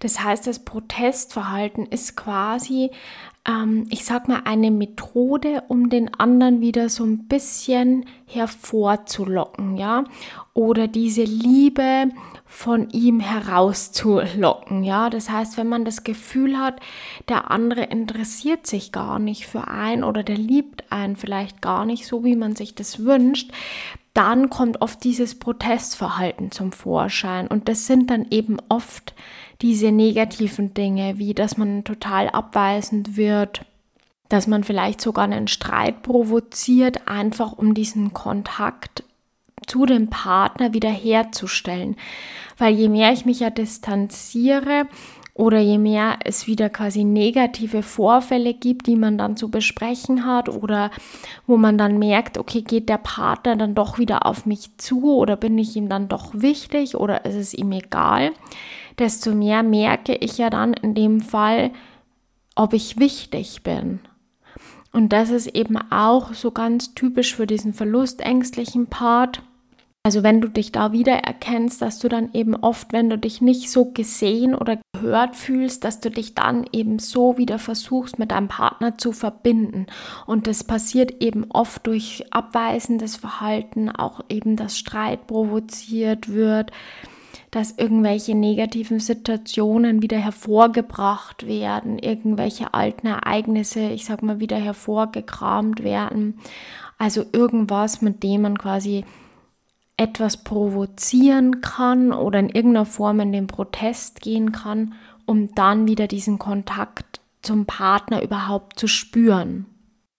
Das 0.00 0.22
heißt, 0.22 0.46
das 0.46 0.58
Protestverhalten 0.58 1.86
ist 1.86 2.14
quasi, 2.14 2.90
ähm, 3.48 3.86
ich 3.88 4.04
sag 4.04 4.28
mal, 4.28 4.42
eine 4.44 4.70
Methode, 4.70 5.64
um 5.68 5.88
den 5.88 6.12
anderen 6.14 6.60
wieder 6.60 6.88
so 6.90 7.04
ein 7.04 7.26
bisschen 7.26 8.04
hervorzulocken, 8.26 9.76
ja, 9.76 10.04
oder 10.52 10.86
diese 10.86 11.24
Liebe 11.24 12.10
von 12.44 12.90
ihm 12.90 13.20
herauszulocken. 13.20 14.84
Ja, 14.84 15.08
das 15.08 15.30
heißt, 15.30 15.56
wenn 15.56 15.68
man 15.68 15.84
das 15.84 16.04
Gefühl 16.04 16.58
hat, 16.58 16.80
der 17.28 17.50
andere 17.50 17.84
interessiert 17.84 18.66
sich 18.66 18.92
gar 18.92 19.18
nicht 19.18 19.46
für 19.46 19.68
einen 19.68 20.04
oder 20.04 20.22
der 20.22 20.36
liebt 20.36 20.92
einen 20.92 21.16
vielleicht 21.16 21.62
gar 21.62 21.86
nicht 21.86 22.06
so, 22.06 22.24
wie 22.24 22.36
man 22.36 22.54
sich 22.54 22.74
das 22.74 23.04
wünscht, 23.04 23.50
dann 24.12 24.50
kommt 24.50 24.82
oft 24.82 25.04
dieses 25.04 25.38
Protestverhalten 25.38 26.50
zum 26.50 26.72
Vorschein. 26.72 27.46
Und 27.46 27.68
das 27.68 27.86
sind 27.86 28.10
dann 28.10 28.26
eben 28.30 28.56
oft 28.68 29.14
diese 29.62 29.90
negativen 29.90 30.74
Dinge, 30.74 31.18
wie 31.18 31.34
dass 31.34 31.56
man 31.56 31.84
total 31.84 32.28
abweisend 32.28 33.16
wird, 33.16 33.62
dass 34.28 34.46
man 34.46 34.62
vielleicht 34.64 35.00
sogar 35.00 35.24
einen 35.24 35.48
Streit 35.48 36.02
provoziert, 36.02 37.08
einfach 37.08 37.52
um 37.52 37.74
diesen 37.74 38.12
Kontakt 38.12 39.02
zu 39.66 39.86
dem 39.86 40.08
Partner 40.08 40.72
wiederherzustellen. 40.72 41.96
Weil 42.56 42.74
je 42.74 42.88
mehr 42.88 43.12
ich 43.12 43.24
mich 43.24 43.40
ja 43.40 43.50
distanziere 43.50 44.86
oder 45.34 45.60
je 45.60 45.78
mehr 45.78 46.18
es 46.24 46.46
wieder 46.46 46.68
quasi 46.68 47.04
negative 47.04 47.82
Vorfälle 47.82 48.54
gibt, 48.54 48.86
die 48.86 48.96
man 48.96 49.18
dann 49.18 49.36
zu 49.36 49.50
besprechen 49.50 50.26
hat 50.26 50.48
oder 50.48 50.90
wo 51.46 51.56
man 51.56 51.78
dann 51.78 51.98
merkt, 51.98 52.38
okay, 52.38 52.62
geht 52.62 52.88
der 52.88 52.98
Partner 52.98 53.56
dann 53.56 53.74
doch 53.74 53.98
wieder 53.98 54.26
auf 54.26 54.46
mich 54.46 54.76
zu 54.78 55.14
oder 55.14 55.36
bin 55.36 55.56
ich 55.56 55.76
ihm 55.76 55.88
dann 55.88 56.08
doch 56.08 56.30
wichtig 56.32 56.96
oder 56.96 57.24
ist 57.24 57.36
es 57.36 57.54
ihm 57.54 57.70
egal, 57.72 58.32
desto 58.98 59.34
mehr 59.34 59.62
merke 59.62 60.14
ich 60.14 60.38
ja 60.38 60.50
dann 60.50 60.74
in 60.74 60.94
dem 60.94 61.20
Fall, 61.20 61.70
ob 62.54 62.72
ich 62.72 62.98
wichtig 62.98 63.62
bin. 63.62 64.00
Und 64.92 65.12
das 65.12 65.30
ist 65.30 65.48
eben 65.48 65.76
auch 65.90 66.34
so 66.34 66.50
ganz 66.50 66.94
typisch 66.94 67.36
für 67.36 67.46
diesen 67.46 67.74
verlustängstlichen 67.74 68.86
Part, 68.86 69.42
also 70.08 70.22
wenn 70.22 70.40
du 70.40 70.48
dich 70.48 70.72
da 70.72 70.92
wieder 70.92 71.12
erkennst, 71.12 71.82
dass 71.82 71.98
du 71.98 72.08
dann 72.08 72.30
eben 72.32 72.56
oft, 72.56 72.94
wenn 72.94 73.10
du 73.10 73.18
dich 73.18 73.42
nicht 73.42 73.70
so 73.70 73.92
gesehen 73.92 74.54
oder 74.54 74.78
gehört 74.94 75.36
fühlst, 75.36 75.84
dass 75.84 76.00
du 76.00 76.10
dich 76.10 76.34
dann 76.34 76.64
eben 76.72 76.98
so 76.98 77.36
wieder 77.36 77.58
versuchst 77.58 78.18
mit 78.18 78.30
deinem 78.30 78.48
Partner 78.48 78.96
zu 78.96 79.12
verbinden. 79.12 79.86
Und 80.24 80.46
das 80.46 80.64
passiert 80.64 81.22
eben 81.22 81.44
oft 81.50 81.86
durch 81.86 82.24
abweisendes 82.30 83.16
Verhalten, 83.16 83.90
auch 83.90 84.20
eben, 84.30 84.56
dass 84.56 84.78
Streit 84.78 85.26
provoziert 85.26 86.32
wird, 86.32 86.70
dass 87.50 87.78
irgendwelche 87.78 88.34
negativen 88.34 89.00
Situationen 89.00 90.02
wieder 90.02 90.18
hervorgebracht 90.18 91.46
werden, 91.46 91.98
irgendwelche 91.98 92.74
alten 92.74 93.06
Ereignisse, 93.06 93.88
ich 93.88 94.04
sag 94.04 94.22
mal, 94.22 94.40
wieder 94.40 94.58
hervorgekramt 94.58 95.82
werden. 95.82 96.38
Also 96.98 97.24
irgendwas, 97.32 98.02
mit 98.02 98.22
dem 98.22 98.42
man 98.42 98.58
quasi 98.58 99.04
etwas 99.96 100.44
provozieren 100.44 101.60
kann 101.60 102.12
oder 102.12 102.38
in 102.38 102.48
irgendeiner 102.48 102.86
Form 102.86 103.20
in 103.20 103.32
den 103.32 103.46
Protest 103.46 104.20
gehen 104.20 104.52
kann, 104.52 104.94
um 105.26 105.54
dann 105.54 105.88
wieder 105.88 106.06
diesen 106.06 106.38
Kontakt 106.38 107.20
zum 107.42 107.66
Partner 107.66 108.22
überhaupt 108.22 108.78
zu 108.78 108.86
spüren. 108.86 109.66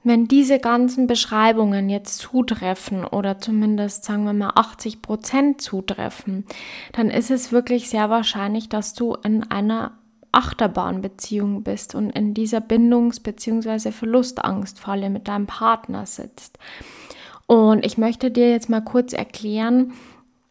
Wenn 0.09 0.27
diese 0.27 0.57
ganzen 0.57 1.05
Beschreibungen 1.05 1.87
jetzt 1.87 2.17
zutreffen 2.17 3.05
oder 3.05 3.37
zumindest 3.37 4.05
sagen 4.05 4.23
wir 4.23 4.33
mal 4.33 4.53
80 4.55 5.03
Prozent 5.03 5.61
zutreffen, 5.61 6.45
dann 6.93 7.11
ist 7.11 7.29
es 7.29 7.51
wirklich 7.51 7.89
sehr 7.91 8.09
wahrscheinlich, 8.09 8.69
dass 8.69 8.95
du 8.95 9.13
in 9.23 9.43
einer 9.51 9.91
Achterbahnbeziehung 10.31 11.61
bist 11.61 11.93
und 11.93 12.09
in 12.09 12.33
dieser 12.33 12.59
Bindungs- 12.59 13.19
bzw. 13.19 13.91
Verlustangstfalle 13.91 15.11
mit 15.11 15.27
deinem 15.27 15.45
Partner 15.45 16.07
sitzt. 16.07 16.57
Und 17.45 17.85
ich 17.85 17.99
möchte 17.99 18.31
dir 18.31 18.49
jetzt 18.49 18.67
mal 18.67 18.81
kurz 18.81 19.13
erklären, 19.13 19.93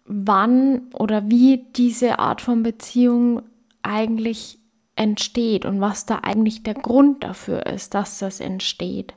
wann 0.05 0.83
oder 0.95 1.29
wie 1.31 1.65
diese 1.75 2.21
Art 2.21 2.43
von 2.43 2.63
Beziehung 2.63 3.43
eigentlich 3.83 4.61
entsteht 4.95 5.65
und 5.65 5.81
was 5.81 6.07
da 6.07 6.21
eigentlich 6.23 6.63
der 6.63 6.75
Grund 6.75 7.25
dafür 7.25 7.67
ist, 7.67 7.95
dass 7.95 8.21
das 8.21 8.39
entsteht. 8.39 9.15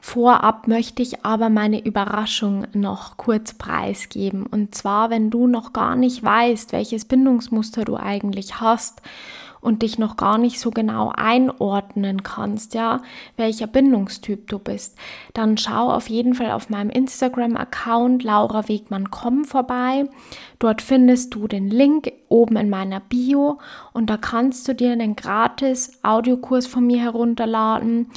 Vorab 0.00 0.68
möchte 0.68 1.02
ich 1.02 1.24
aber 1.24 1.48
meine 1.48 1.84
Überraschung 1.84 2.66
noch 2.74 3.16
kurz 3.16 3.54
preisgeben. 3.54 4.46
Und 4.46 4.74
zwar, 4.74 5.10
wenn 5.10 5.30
du 5.30 5.46
noch 5.46 5.72
gar 5.72 5.96
nicht 5.96 6.22
weißt, 6.22 6.72
welches 6.72 7.06
Bindungsmuster 7.06 7.84
du 7.84 7.96
eigentlich 7.96 8.60
hast 8.60 9.02
und 9.60 9.82
dich 9.82 9.98
noch 9.98 10.16
gar 10.16 10.38
nicht 10.38 10.60
so 10.60 10.70
genau 10.70 11.12
einordnen 11.16 12.22
kannst, 12.22 12.74
ja, 12.74 13.00
welcher 13.36 13.66
Bindungstyp 13.66 14.46
du 14.46 14.60
bist, 14.60 14.96
dann 15.34 15.58
schau 15.58 15.90
auf 15.90 16.08
jeden 16.08 16.34
Fall 16.34 16.52
auf 16.52 16.70
meinem 16.70 16.90
Instagram-Account 16.90 18.22
Laura 18.22 18.68
Wegmann.com 18.68 19.44
vorbei. 19.44 20.04
Dort 20.60 20.82
findest 20.82 21.34
du 21.34 21.48
den 21.48 21.68
Link 21.68 22.12
oben 22.28 22.56
in 22.56 22.70
meiner 22.70 23.00
Bio 23.00 23.58
und 23.92 24.08
da 24.08 24.16
kannst 24.18 24.68
du 24.68 24.74
dir 24.74 24.92
einen 24.92 25.16
gratis 25.16 25.98
Audiokurs 26.02 26.68
von 26.68 26.86
mir 26.86 27.00
herunterladen 27.00 28.08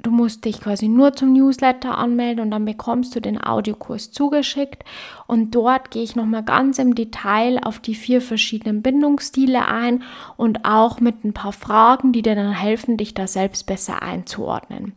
Du 0.00 0.12
musst 0.12 0.44
dich 0.44 0.60
quasi 0.60 0.86
nur 0.86 1.12
zum 1.14 1.32
Newsletter 1.32 1.98
anmelden 1.98 2.44
und 2.44 2.52
dann 2.52 2.64
bekommst 2.64 3.16
du 3.16 3.20
den 3.20 3.42
Audiokurs 3.42 4.12
zugeschickt. 4.12 4.84
Und 5.26 5.56
dort 5.56 5.90
gehe 5.90 6.04
ich 6.04 6.14
nochmal 6.14 6.44
ganz 6.44 6.78
im 6.78 6.94
Detail 6.94 7.58
auf 7.64 7.80
die 7.80 7.96
vier 7.96 8.22
verschiedenen 8.22 8.80
Bindungsstile 8.80 9.66
ein 9.66 10.04
und 10.36 10.64
auch 10.64 11.00
mit 11.00 11.24
ein 11.24 11.32
paar 11.32 11.52
Fragen, 11.52 12.12
die 12.12 12.22
dir 12.22 12.36
dann 12.36 12.52
helfen, 12.52 12.96
dich 12.96 13.12
da 13.12 13.26
selbst 13.26 13.66
besser 13.66 14.00
einzuordnen. 14.00 14.92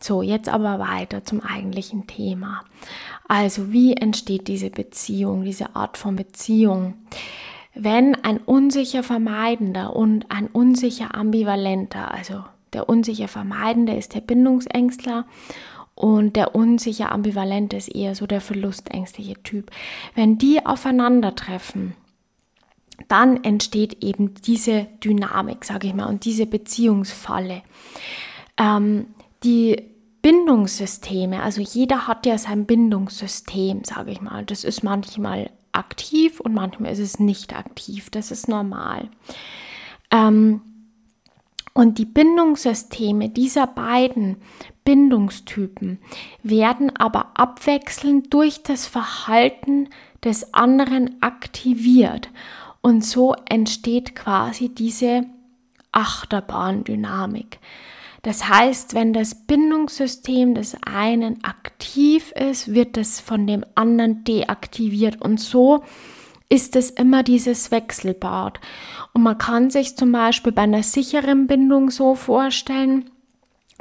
So, 0.00 0.20
jetzt 0.20 0.48
aber 0.48 0.80
weiter 0.80 1.24
zum 1.24 1.40
eigentlichen 1.40 2.08
Thema. 2.08 2.62
Also, 3.28 3.72
wie 3.72 3.94
entsteht 3.94 4.48
diese 4.48 4.68
Beziehung, 4.68 5.44
diese 5.44 5.76
Art 5.76 5.96
von 5.96 6.16
Beziehung? 6.16 6.94
Wenn 7.72 8.16
ein 8.24 8.38
unsicher 8.38 9.04
Vermeidender 9.04 9.94
und 9.94 10.30
ein 10.32 10.48
unsicher 10.48 11.14
Ambivalenter, 11.14 12.12
also 12.12 12.44
der 12.74 12.88
unsicher 12.88 13.28
Vermeidende 13.28 13.94
ist 13.94 14.14
der 14.14 14.20
Bindungsängstler 14.20 15.26
und 15.94 16.36
der 16.36 16.54
unsicher 16.54 17.12
Ambivalente 17.12 17.76
ist 17.76 17.88
eher 17.88 18.14
so 18.14 18.26
der 18.26 18.40
verlustängstliche 18.40 19.42
Typ. 19.42 19.70
Wenn 20.14 20.38
die 20.38 20.64
aufeinandertreffen, 20.66 21.94
dann 23.08 23.42
entsteht 23.42 24.02
eben 24.04 24.34
diese 24.34 24.86
Dynamik, 25.02 25.64
sage 25.64 25.88
ich 25.88 25.94
mal, 25.94 26.06
und 26.06 26.24
diese 26.24 26.46
Beziehungsfalle. 26.46 27.62
Ähm, 28.56 29.06
die 29.42 29.82
Bindungssysteme, 30.22 31.42
also 31.42 31.60
jeder 31.60 32.06
hat 32.06 32.24
ja 32.24 32.38
sein 32.38 32.66
Bindungssystem, 32.66 33.84
sage 33.84 34.12
ich 34.12 34.20
mal. 34.20 34.44
Das 34.44 34.64
ist 34.64 34.82
manchmal 34.82 35.50
aktiv 35.72 36.40
und 36.40 36.54
manchmal 36.54 36.92
ist 36.92 37.00
es 37.00 37.18
nicht 37.18 37.54
aktiv. 37.54 38.10
Das 38.10 38.30
ist 38.30 38.48
normal. 38.48 39.10
Ähm, 40.10 40.62
und 41.74 41.98
die 41.98 42.04
Bindungssysteme 42.04 43.28
dieser 43.28 43.66
beiden 43.66 44.36
Bindungstypen 44.84 45.98
werden 46.44 46.94
aber 46.96 47.32
abwechselnd 47.34 48.32
durch 48.32 48.62
das 48.62 48.86
Verhalten 48.86 49.88
des 50.22 50.54
anderen 50.54 51.20
aktiviert. 51.20 52.30
Und 52.80 53.04
so 53.04 53.34
entsteht 53.46 54.14
quasi 54.14 54.68
diese 54.68 55.24
Achterbahndynamik. 55.90 57.58
Das 58.22 58.48
heißt, 58.48 58.94
wenn 58.94 59.12
das 59.12 59.34
Bindungssystem 59.34 60.54
des 60.54 60.76
einen 60.86 61.42
aktiv 61.44 62.30
ist, 62.32 62.72
wird 62.72 62.96
es 62.96 63.20
von 63.20 63.46
dem 63.46 63.64
anderen 63.74 64.22
deaktiviert. 64.24 65.20
Und 65.20 65.40
so 65.40 65.82
ist 66.54 66.76
es 66.76 66.90
immer 66.90 67.24
dieses 67.24 67.72
Wechselbad. 67.72 68.60
Und 69.12 69.24
man 69.24 69.36
kann 69.36 69.70
sich 69.70 69.96
zum 69.96 70.12
Beispiel 70.12 70.52
bei 70.52 70.62
einer 70.62 70.84
sicheren 70.84 71.48
Bindung 71.48 71.90
so 71.90 72.14
vorstellen, 72.14 73.10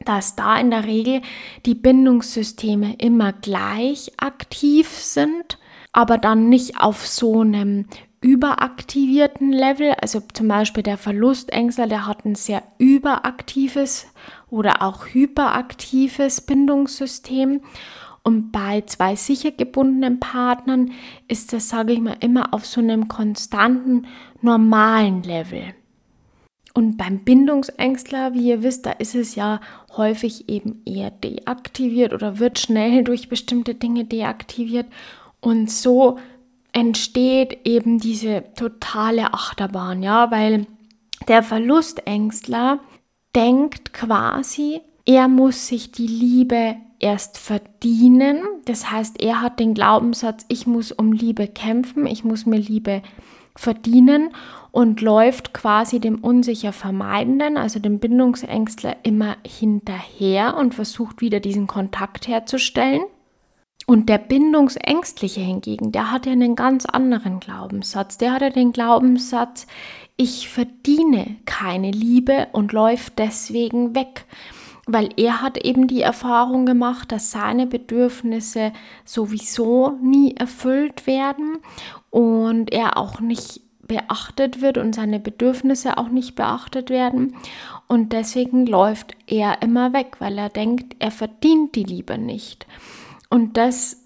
dass 0.05 0.35
da 0.35 0.57
in 0.57 0.71
der 0.71 0.85
Regel 0.85 1.21
die 1.67 1.75
Bindungssysteme 1.75 2.95
immer 2.97 3.31
gleich 3.31 4.11
aktiv 4.17 4.89
sind, 4.89 5.59
aber 5.91 6.17
dann 6.17 6.49
nicht 6.49 6.79
auf 6.79 7.05
so 7.05 7.41
einem 7.41 7.85
überaktivierten 8.21 9.51
Level. 9.51 9.93
Also 10.01 10.21
zum 10.33 10.47
Beispiel 10.47 10.81
der 10.81 10.97
Verlustängstler, 10.97 11.85
der 11.85 12.07
hat 12.07 12.25
ein 12.25 12.33
sehr 12.33 12.63
überaktives 12.79 14.07
oder 14.49 14.81
auch 14.81 15.05
hyperaktives 15.13 16.41
Bindungssystem. 16.41 17.61
Und 18.23 18.51
bei 18.51 18.81
zwei 18.81 19.15
sicher 19.15 19.51
gebundenen 19.51 20.19
Partnern 20.19 20.91
ist 21.27 21.51
das, 21.51 21.69
sage 21.69 21.93
ich 21.93 21.99
mal, 21.99 22.15
immer 22.21 22.53
auf 22.53 22.65
so 22.65 22.79
einem 22.79 23.09
konstanten, 23.09 24.07
normalen 24.41 25.23
Level. 25.23 25.73
Und 26.73 26.97
beim 26.97 27.19
Bindungsängstler, 27.23 28.33
wie 28.33 28.47
ihr 28.47 28.63
wisst, 28.63 28.85
da 28.85 28.91
ist 28.91 29.13
es 29.13 29.35
ja 29.35 29.59
häufig 29.95 30.49
eben 30.49 30.81
eher 30.85 31.11
deaktiviert 31.11 32.13
oder 32.13 32.39
wird 32.39 32.57
schnell 32.57 33.03
durch 33.03 33.29
bestimmte 33.29 33.75
Dinge 33.75 34.05
deaktiviert. 34.05 34.87
Und 35.39 35.69
so 35.69 36.17
entsteht 36.71 37.59
eben 37.65 37.99
diese 37.99 38.45
totale 38.55 39.33
Achterbahn, 39.33 40.01
ja, 40.01 40.31
weil 40.31 40.65
der 41.27 41.43
Verlustängstler 41.43 42.79
denkt 43.35 43.93
quasi, 43.93 44.81
er 45.05 45.27
muss 45.27 45.67
sich 45.67 45.91
die 45.91 46.07
Liebe 46.07 46.75
erst 46.99 47.37
verdienen. 47.37 48.41
Das 48.65 48.89
heißt, 48.89 49.21
er 49.21 49.41
hat 49.41 49.59
den 49.59 49.73
Glaubenssatz, 49.73 50.45
ich 50.47 50.65
muss 50.65 50.91
um 50.91 51.11
Liebe 51.11 51.47
kämpfen, 51.47 52.05
ich 52.05 52.23
muss 52.23 52.45
mir 52.45 52.59
Liebe 52.59 53.01
verdienen 53.55 54.29
und 54.71 55.01
läuft 55.01 55.53
quasi 55.53 55.99
dem 55.99 56.19
unsicher 56.19 56.73
Vermeidenden, 56.73 57.57
also 57.57 57.79
dem 57.79 57.99
Bindungsängstler, 57.99 58.95
immer 59.03 59.35
hinterher 59.45 60.57
und 60.57 60.73
versucht 60.73 61.21
wieder 61.21 61.39
diesen 61.39 61.67
Kontakt 61.67 62.27
herzustellen. 62.27 63.03
Und 63.85 64.07
der 64.07 64.17
Bindungsängstliche 64.17 65.41
hingegen, 65.41 65.91
der 65.91 66.09
hat 66.09 66.25
ja 66.25 66.31
einen 66.31 66.55
ganz 66.55 66.85
anderen 66.85 67.41
Glaubenssatz. 67.41 68.17
Der 68.17 68.31
hat 68.31 68.41
ja 68.41 68.49
den 68.49 68.71
Glaubenssatz, 68.71 69.67
ich 70.15 70.47
verdiene 70.47 71.35
keine 71.45 71.91
Liebe 71.91 72.47
und 72.53 72.71
läuft 72.71 73.19
deswegen 73.19 73.93
weg 73.93 74.25
weil 74.85 75.09
er 75.17 75.41
hat 75.41 75.57
eben 75.57 75.87
die 75.87 76.01
Erfahrung 76.01 76.65
gemacht, 76.65 77.11
dass 77.11 77.31
seine 77.31 77.67
Bedürfnisse 77.67 78.73
sowieso 79.05 79.97
nie 80.01 80.35
erfüllt 80.35 81.07
werden 81.07 81.57
und 82.09 82.71
er 82.71 82.97
auch 82.97 83.19
nicht 83.19 83.61
beachtet 83.85 84.61
wird 84.61 84.77
und 84.77 84.95
seine 84.95 85.19
Bedürfnisse 85.19 85.97
auch 85.97 86.09
nicht 86.09 86.35
beachtet 86.35 86.89
werden. 86.89 87.35
Und 87.87 88.13
deswegen 88.13 88.65
läuft 88.65 89.13
er 89.27 89.61
immer 89.61 89.93
weg, 89.93 90.15
weil 90.19 90.37
er 90.37 90.49
denkt, 90.49 90.95
er 90.99 91.11
verdient 91.11 91.75
die 91.75 91.83
Liebe 91.83 92.17
nicht. 92.17 92.65
Und 93.29 93.57
das 93.57 94.03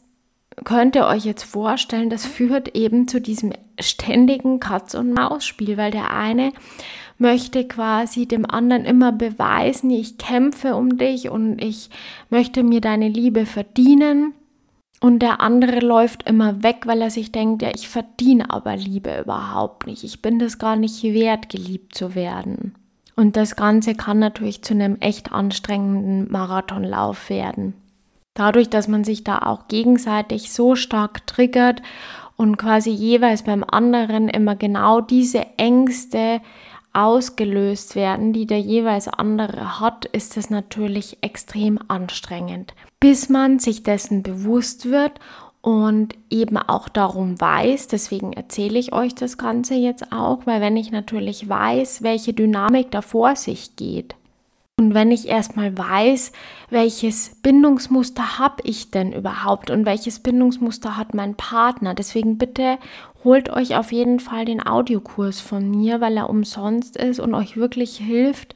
könnt 0.64 0.96
ihr 0.96 1.06
euch 1.06 1.26
jetzt 1.26 1.44
vorstellen, 1.44 2.10
das 2.10 2.26
führt 2.26 2.76
eben 2.76 3.08
zu 3.08 3.22
diesem 3.22 3.54
ständigen 3.80 4.60
Katz-und-Maus-Spiel, 4.60 5.78
weil 5.78 5.92
der 5.92 6.12
eine 6.12 6.52
möchte 7.18 7.68
quasi 7.68 8.28
dem 8.28 8.46
anderen 8.50 8.86
immer 8.86 9.12
beweisen, 9.12 9.90
ich 9.90 10.18
kämpfe 10.18 10.76
um 10.76 10.98
dich 10.98 11.30
und 11.30 11.64
ich 11.64 11.90
möchte 12.30 12.64
mir 12.64 12.82
deine 12.82 13.10
Liebe 13.10 13.46
verdienen. 13.46 14.34
Und 15.00 15.20
der 15.20 15.42
andere 15.42 15.80
läuft 15.80 16.28
immer 16.28 16.64
weg, 16.64 16.84
weil 16.86 17.02
er 17.02 17.12
sich 17.12 17.32
denkt, 17.32 17.62
ja, 17.62 17.70
ich 17.74 17.88
verdiene 17.88 18.50
aber 18.50 18.76
Liebe 18.76 19.20
überhaupt 19.22 19.86
nicht. 19.86 20.04
Ich 20.04 20.24
bin 20.24 20.40
das 20.40 20.58
gar 20.58 20.76
nicht 20.76 21.04
wert, 21.04 21.50
geliebt 21.50 21.94
zu 21.94 22.16
werden. 22.16 22.74
Und 23.16 23.36
das 23.36 23.56
Ganze 23.56 23.94
kann 23.94 24.20
natürlich 24.20 24.64
zu 24.64 24.74
einem 24.74 24.98
echt 25.00 25.32
anstrengenden 25.32 26.32
Marathonlauf 26.32 27.30
werden. 27.30 27.74
Dadurch, 28.34 28.70
dass 28.70 28.88
man 28.88 29.04
sich 29.04 29.24
da 29.24 29.40
auch 29.40 29.68
gegenseitig 29.68 30.52
so 30.52 30.76
stark 30.76 31.26
triggert 31.26 31.82
und 32.36 32.58
quasi 32.58 32.92
jeweils 32.92 33.42
beim 33.42 33.64
anderen 33.64 34.30
immer 34.30 34.56
genau 34.56 35.02
diese 35.02 35.46
Ängste 35.58 36.42
ausgelöst 36.98 37.96
werden, 37.96 38.34
die 38.34 38.48
der 38.48 38.60
jeweils 38.60 39.08
andere 39.08 39.80
hat, 39.80 40.06
ist 40.06 40.36
es 40.36 40.50
natürlich 40.50 41.20
extrem 41.22 41.80
anstrengend. 41.88 42.74
Bis 43.00 43.30
man 43.30 43.60
sich 43.60 43.84
dessen 43.84 44.24
bewusst 44.24 44.90
wird 44.90 45.14
und 45.62 46.16
eben 46.32 46.58
auch 46.58 46.90
darum 46.90 47.40
weiß, 47.40 47.88
deswegen 47.88 48.34
erzähle 48.34 48.80
ich 48.80 48.94
euch 48.94 49.14
das 49.14 49.38
Ganze 49.38 49.76
jetzt 49.76 50.12
auch, 50.12 50.48
weil 50.48 50.60
wenn 50.60 50.76
ich 50.76 50.92
natürlich 50.92 51.48
weiß, 51.48 52.02
welche 52.02 52.34
Dynamik 52.34 52.90
da 52.90 53.04
vor 53.04 53.36
sich 53.36 53.76
geht, 53.76 54.16
und 54.80 54.94
wenn 54.94 55.10
ich 55.10 55.28
erstmal 55.28 55.76
weiß, 55.76 56.32
welches 56.70 57.32
Bindungsmuster 57.42 58.38
habe 58.38 58.62
ich 58.64 58.92
denn 58.92 59.12
überhaupt 59.12 59.72
und 59.72 59.88
welches 59.88 60.20
Bindungsmuster 60.20 60.96
hat 60.96 61.16
mein 61.16 61.34
Partner, 61.34 61.96
deswegen 61.96 62.38
bitte 62.38 62.78
holt 63.28 63.50
euch 63.50 63.76
auf 63.76 63.92
jeden 63.92 64.22
Fall 64.22 64.46
den 64.46 64.66
Audiokurs 64.66 65.42
von 65.42 65.70
mir, 65.70 66.00
weil 66.00 66.16
er 66.16 66.30
umsonst 66.30 66.96
ist 66.96 67.20
und 67.20 67.36
euch 67.36 67.58
wirklich 67.58 67.98
hilft, 67.98 68.56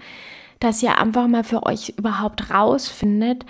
dass 0.61 0.81
ihr 0.81 0.97
einfach 0.97 1.27
mal 1.27 1.43
für 1.43 1.63
euch 1.63 1.95
überhaupt 1.97 2.51
rausfindet, 2.51 3.45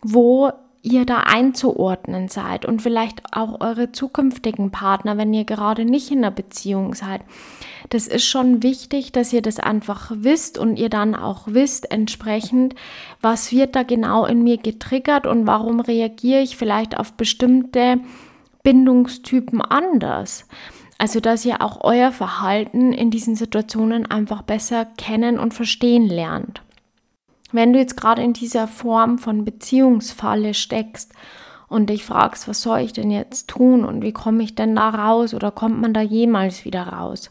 wo 0.00 0.50
ihr 0.80 1.04
da 1.04 1.18
einzuordnen 1.18 2.28
seid 2.28 2.64
und 2.64 2.80
vielleicht 2.80 3.36
auch 3.36 3.60
eure 3.60 3.92
zukünftigen 3.92 4.70
Partner, 4.70 5.18
wenn 5.18 5.34
ihr 5.34 5.44
gerade 5.44 5.84
nicht 5.84 6.10
in 6.10 6.18
einer 6.18 6.30
Beziehung 6.30 6.94
seid. 6.94 7.20
Das 7.90 8.08
ist 8.08 8.24
schon 8.24 8.62
wichtig, 8.62 9.12
dass 9.12 9.32
ihr 9.32 9.42
das 9.42 9.60
einfach 9.60 10.10
wisst 10.14 10.56
und 10.56 10.78
ihr 10.78 10.88
dann 10.88 11.14
auch 11.14 11.42
wisst 11.48 11.90
entsprechend, 11.90 12.74
was 13.20 13.52
wird 13.52 13.76
da 13.76 13.82
genau 13.82 14.24
in 14.24 14.42
mir 14.42 14.56
getriggert 14.56 15.26
und 15.26 15.46
warum 15.46 15.80
reagiere 15.80 16.40
ich 16.40 16.56
vielleicht 16.56 16.98
auf 16.98 17.12
bestimmte 17.12 18.00
Bindungstypen 18.62 19.60
anders. 19.60 20.46
Also, 20.98 21.20
dass 21.20 21.44
ihr 21.44 21.62
auch 21.62 21.80
euer 21.82 22.12
Verhalten 22.12 22.92
in 22.92 23.10
diesen 23.10 23.34
Situationen 23.34 24.08
einfach 24.08 24.42
besser 24.42 24.84
kennen 24.84 25.38
und 25.38 25.52
verstehen 25.52 26.06
lernt. 26.06 26.62
Wenn 27.50 27.72
du 27.72 27.78
jetzt 27.78 27.96
gerade 27.96 28.22
in 28.22 28.32
dieser 28.32 28.68
Form 28.68 29.18
von 29.18 29.44
Beziehungsfalle 29.44 30.54
steckst 30.54 31.12
und 31.68 31.90
dich 31.90 32.04
fragst, 32.04 32.48
was 32.48 32.62
soll 32.62 32.80
ich 32.80 32.92
denn 32.92 33.10
jetzt 33.10 33.48
tun 33.48 33.84
und 33.84 34.02
wie 34.02 34.12
komme 34.12 34.42
ich 34.42 34.54
denn 34.54 34.76
da 34.76 34.90
raus 34.90 35.34
oder 35.34 35.50
kommt 35.50 35.80
man 35.80 35.92
da 35.92 36.00
jemals 36.00 36.64
wieder 36.64 36.84
raus? 36.84 37.30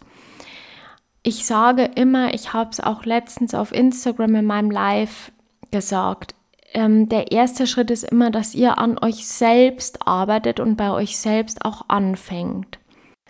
Ich 1.23 1.45
sage 1.45 1.83
immer, 1.95 2.33
ich 2.33 2.53
habe 2.53 2.71
es 2.71 2.79
auch 2.79 3.05
letztens 3.05 3.53
auf 3.53 3.71
Instagram 3.71 4.35
in 4.35 4.45
meinem 4.45 4.71
Live 4.71 5.31
gesagt, 5.71 6.35
ähm, 6.73 7.09
der 7.09 7.31
erste 7.31 7.67
Schritt 7.67 7.91
ist 7.91 8.03
immer, 8.03 8.31
dass 8.31 8.55
ihr 8.55 8.77
an 8.77 8.97
euch 9.01 9.27
selbst 9.27 10.07
arbeitet 10.07 10.59
und 10.59 10.75
bei 10.75 10.91
euch 10.91 11.17
selbst 11.17 11.65
auch 11.65 11.85
anfängt. 11.87 12.79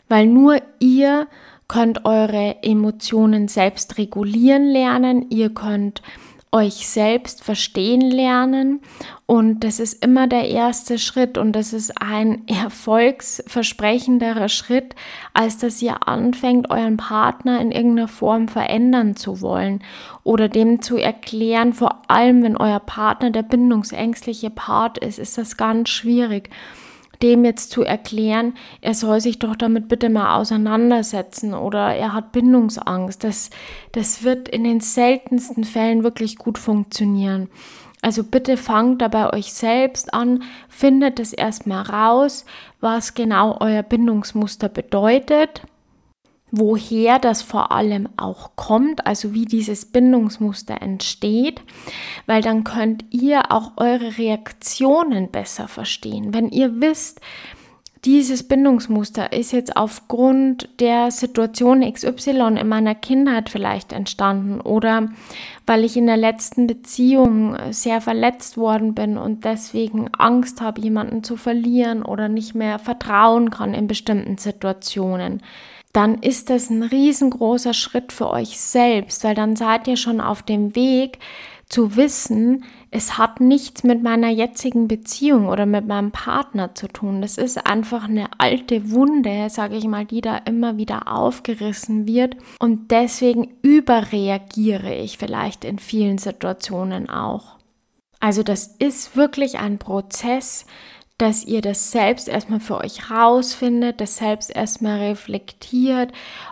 Weil 0.07 0.27
nur 0.27 0.61
ihr 0.79 1.27
könnt 1.67 2.05
eure 2.05 2.57
Emotionen 2.63 3.47
selbst 3.47 3.97
regulieren 3.97 4.65
lernen, 4.65 5.27
ihr 5.29 5.49
könnt 5.51 6.01
euch 6.51 6.87
selbst 6.87 7.43
verstehen 7.43 8.01
lernen. 8.01 8.81
Und 9.25 9.61
das 9.61 9.79
ist 9.79 10.03
immer 10.03 10.27
der 10.27 10.49
erste 10.49 10.99
Schritt. 10.99 11.37
Und 11.37 11.53
das 11.53 11.71
ist 11.71 12.01
ein 12.01 12.45
erfolgsversprechenderer 12.47 14.49
Schritt, 14.49 14.95
als 15.33 15.57
dass 15.57 15.81
ihr 15.81 16.07
anfängt, 16.07 16.69
euren 16.69 16.97
Partner 16.97 17.61
in 17.61 17.71
irgendeiner 17.71 18.09
Form 18.09 18.49
verändern 18.49 19.15
zu 19.15 19.39
wollen 19.39 19.81
oder 20.23 20.49
dem 20.49 20.81
zu 20.81 20.97
erklären, 20.97 21.73
vor 21.73 22.01
allem 22.09 22.43
wenn 22.43 22.57
euer 22.57 22.79
Partner 22.79 23.31
der 23.31 23.43
bindungsängstliche 23.43 24.49
Part 24.49 24.97
ist, 24.97 25.19
ist 25.19 25.37
das 25.37 25.55
ganz 25.55 25.89
schwierig 25.89 26.49
dem 27.21 27.45
jetzt 27.45 27.71
zu 27.71 27.83
erklären, 27.83 28.53
er 28.81 28.93
soll 28.93 29.21
sich 29.21 29.39
doch 29.39 29.55
damit 29.55 29.87
bitte 29.87 30.09
mal 30.09 30.37
auseinandersetzen 30.37 31.53
oder 31.53 31.95
er 31.95 32.13
hat 32.13 32.31
Bindungsangst. 32.31 33.23
Das, 33.23 33.49
das 33.91 34.23
wird 34.23 34.47
in 34.49 34.63
den 34.63 34.79
seltensten 34.79 35.63
Fällen 35.63 36.03
wirklich 36.03 36.37
gut 36.37 36.57
funktionieren. 36.57 37.49
Also 38.01 38.23
bitte 38.23 38.57
fangt 38.57 39.01
da 39.01 39.07
bei 39.07 39.31
euch 39.31 39.53
selbst 39.53 40.13
an, 40.13 40.43
findet 40.69 41.19
es 41.19 41.33
erstmal 41.33 41.83
raus, 41.83 42.45
was 42.79 43.13
genau 43.13 43.57
euer 43.59 43.83
Bindungsmuster 43.83 44.69
bedeutet 44.69 45.61
woher 46.51 47.17
das 47.17 47.41
vor 47.41 47.71
allem 47.71 48.09
auch 48.17 48.51
kommt, 48.55 49.07
also 49.07 49.33
wie 49.33 49.45
dieses 49.45 49.85
Bindungsmuster 49.85 50.81
entsteht, 50.81 51.61
weil 52.27 52.41
dann 52.41 52.63
könnt 52.63 53.05
ihr 53.09 53.51
auch 53.51 53.71
eure 53.77 54.17
Reaktionen 54.17 55.31
besser 55.31 55.67
verstehen. 55.67 56.33
Wenn 56.33 56.49
ihr 56.49 56.81
wisst, 56.81 57.21
dieses 58.03 58.41
Bindungsmuster 58.47 59.31
ist 59.31 59.51
jetzt 59.51 59.77
aufgrund 59.77 60.67
der 60.79 61.11
Situation 61.11 61.81
XY 61.81 62.57
in 62.59 62.67
meiner 62.67 62.95
Kindheit 62.95 63.49
vielleicht 63.49 63.93
entstanden 63.93 64.59
oder 64.59 65.09
weil 65.67 65.83
ich 65.83 65.95
in 65.95 66.07
der 66.07 66.17
letzten 66.17 66.65
Beziehung 66.65 67.55
sehr 67.69 68.01
verletzt 68.01 68.57
worden 68.57 68.95
bin 68.95 69.19
und 69.19 69.45
deswegen 69.45 70.09
Angst 70.17 70.61
habe, 70.61 70.81
jemanden 70.81 71.23
zu 71.23 71.37
verlieren 71.37 72.01
oder 72.01 72.27
nicht 72.27 72.55
mehr 72.55 72.79
vertrauen 72.79 73.51
kann 73.51 73.75
in 73.75 73.85
bestimmten 73.85 74.39
Situationen 74.39 75.43
dann 75.93 76.19
ist 76.19 76.49
das 76.49 76.69
ein 76.69 76.83
riesengroßer 76.83 77.73
Schritt 77.73 78.11
für 78.11 78.29
euch 78.29 78.59
selbst, 78.59 79.23
weil 79.23 79.35
dann 79.35 79.55
seid 79.55 79.87
ihr 79.87 79.97
schon 79.97 80.21
auf 80.21 80.43
dem 80.43 80.75
Weg 80.75 81.19
zu 81.71 81.95
wissen, 81.95 82.65
es 82.91 83.17
hat 83.17 83.39
nichts 83.39 83.83
mit 83.83 84.03
meiner 84.03 84.29
jetzigen 84.29 84.89
Beziehung 84.89 85.47
oder 85.47 85.65
mit 85.65 85.87
meinem 85.87 86.11
Partner 86.11 86.75
zu 86.75 86.87
tun. 86.87 87.21
Das 87.21 87.37
ist 87.37 87.65
einfach 87.65 88.09
eine 88.09 88.27
alte 88.37 88.91
Wunde, 88.91 89.49
sage 89.49 89.77
ich 89.77 89.85
mal, 89.85 90.05
die 90.05 90.19
da 90.19 90.37
immer 90.37 90.75
wieder 90.75 91.07
aufgerissen 91.07 92.07
wird. 92.07 92.35
Und 92.59 92.91
deswegen 92.91 93.55
überreagiere 93.61 94.93
ich 94.93 95.17
vielleicht 95.17 95.63
in 95.63 95.79
vielen 95.79 96.17
Situationen 96.17 97.09
auch. 97.09 97.57
Also 98.19 98.43
das 98.43 98.75
ist 98.77 99.15
wirklich 99.15 99.57
ein 99.57 99.79
Prozess, 99.79 100.65
dass 101.21 101.45
ihr 101.45 101.61
das 101.61 101.91
selbst 101.91 102.27
erstmal 102.27 102.59
für 102.59 102.79
euch 102.79 103.11
rausfindet, 103.11 104.01
das 104.01 104.17
selbst 104.17 104.49
erstmal 104.49 104.97
reflektiert, 104.97 106.11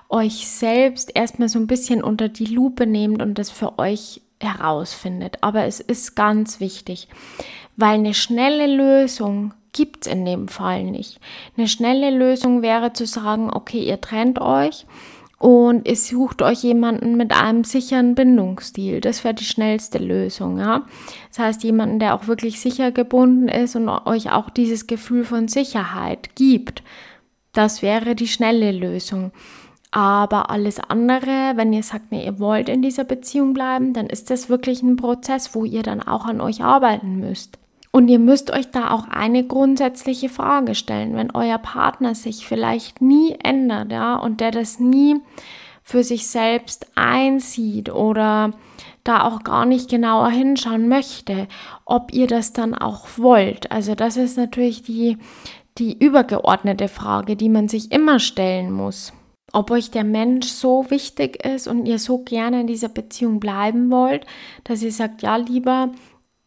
euch 0.10 0.48
selbst 0.48 1.10
erstmal 1.16 1.50
so 1.50 1.58
ein 1.58 1.66
bisschen 1.66 2.04
unter 2.04 2.30
die 2.30 2.46
Lupe 2.46 2.86
nehmt 2.86 3.20
und 3.20 3.40
das 3.40 3.50
für 3.50 3.80
euch 3.80 4.22
herausfindet. 4.40 5.38
Aber 5.42 5.64
es 5.64 5.80
ist 5.80 6.16
ganz 6.16 6.60
wichtig, 6.60 7.08
weil 7.78 7.96
eine 7.96 8.14
schnelle 8.14 8.68
Lösung 8.68 9.56
gibt 9.72 10.06
es 10.06 10.14
in 10.14 10.24
dem 10.24 10.48
Fall 10.48 10.84
nicht. 10.84 11.20
Eine 11.58 11.68
schnelle 11.68 12.12
Lösung 12.12 12.62
wäre 12.62 12.94
zu 12.94 13.08
sagen, 13.08 13.50
okay, 13.52 13.84
ihr 13.84 14.00
trennt 14.00 14.40
euch 14.40 14.86
und 15.40 15.88
ihr 15.88 15.96
sucht 15.96 16.42
euch 16.42 16.64
jemanden 16.64 17.16
mit 17.16 17.32
einem 17.32 17.64
sicheren 17.64 18.14
Bindungsstil. 18.14 19.00
Das 19.00 19.24
wäre 19.24 19.34
die 19.34 19.46
schnellste 19.46 19.98
Lösung. 19.98 20.60
Ja? 20.60 20.86
Das 21.30 21.40
heißt, 21.40 21.64
jemanden, 21.64 22.00
der 22.00 22.14
auch 22.14 22.28
wirklich 22.28 22.60
sicher 22.60 22.92
gebunden 22.92 23.48
ist 23.48 23.78
und 23.78 23.88
euch 23.88 24.32
auch 24.32 24.50
dieses 24.50 24.86
Gefühl 24.86 25.24
von 25.24 25.48
Sicherheit 25.48 26.36
gibt. 26.36 26.84
Das 27.54 27.82
wäre 27.82 28.16
die 28.16 28.28
schnelle 28.28 28.74
Lösung. 28.74 29.32
Aber 29.92 30.52
alles 30.52 30.80
andere, 30.80 31.54
wenn 31.56 31.72
ihr 31.72 31.84
sagt, 31.84 32.12
nee, 32.12 32.26
ihr 32.26 32.40
wollt 32.40 32.68
in 32.68 32.82
dieser 32.82 33.06
Beziehung 33.06 33.54
bleiben, 33.54 33.94
dann 33.94 34.08
ist 34.08 34.30
das 34.30 34.50
wirklich 34.50 34.84
ein 34.84 34.98
Prozess, 34.98 35.56
wo 35.56 35.64
ihr 35.64 35.84
dann 35.84 36.02
auch 36.02 36.26
an 36.26 36.42
euch 36.42 36.62
arbeiten 36.62 37.18
müsst. 37.18 37.58
Und 37.92 38.08
ihr 38.08 38.20
müsst 38.20 38.52
euch 38.52 38.70
da 38.70 38.92
auch 38.92 39.08
eine 39.08 39.44
grundsätzliche 39.44 40.30
Frage 40.30 40.76
stellen, 40.76 41.16
wenn 41.16 41.32
euer 41.32 41.58
Partner 41.58 42.14
sich 42.14 42.48
vielleicht 42.48 43.02
nie 43.02 43.36
ändert, 43.44 43.92
ja, 43.92 44.16
und 44.16 44.42
der 44.42 44.52
das 44.52 44.80
nie 44.80 45.16
für 45.82 46.04
sich 46.04 46.28
selbst 46.28 46.86
einsieht 46.94 47.90
oder 47.90 48.52
da 49.04 49.24
auch 49.24 49.42
gar 49.44 49.66
nicht 49.66 49.90
genauer 49.90 50.30
hinschauen 50.30 50.88
möchte, 50.88 51.48
ob 51.84 52.14
ihr 52.14 52.28
das 52.28 52.54
dann 52.54 52.76
auch 52.76 53.08
wollt. 53.18 53.72
Also 53.72 53.96
das 53.96 54.16
ist 54.18 54.38
natürlich 54.38 54.84
die, 54.84 55.18
die 55.80 55.98
übergeordnete 55.98 56.90
Frage, 56.90 57.36
die 57.36 57.50
man 57.50 57.70
sich 57.70 57.92
immer 57.92 58.20
stellen 58.20 58.72
muss. 58.72 59.14
Ob 59.52 59.72
euch 59.72 59.90
der 59.90 60.04
Mensch 60.04 60.46
so 60.48 60.86
wichtig 60.92 61.44
ist 61.44 61.68
und 61.68 61.88
ihr 61.88 61.98
so 61.98 62.20
gerne 62.20 62.62
in 62.62 62.68
dieser 62.68 62.90
Beziehung 62.90 63.40
bleiben 63.40 63.90
wollt, 63.90 64.28
dass 64.66 64.84
ihr 64.84 64.92
sagt, 64.92 65.24
ja, 65.24 65.38
lieber 65.38 65.90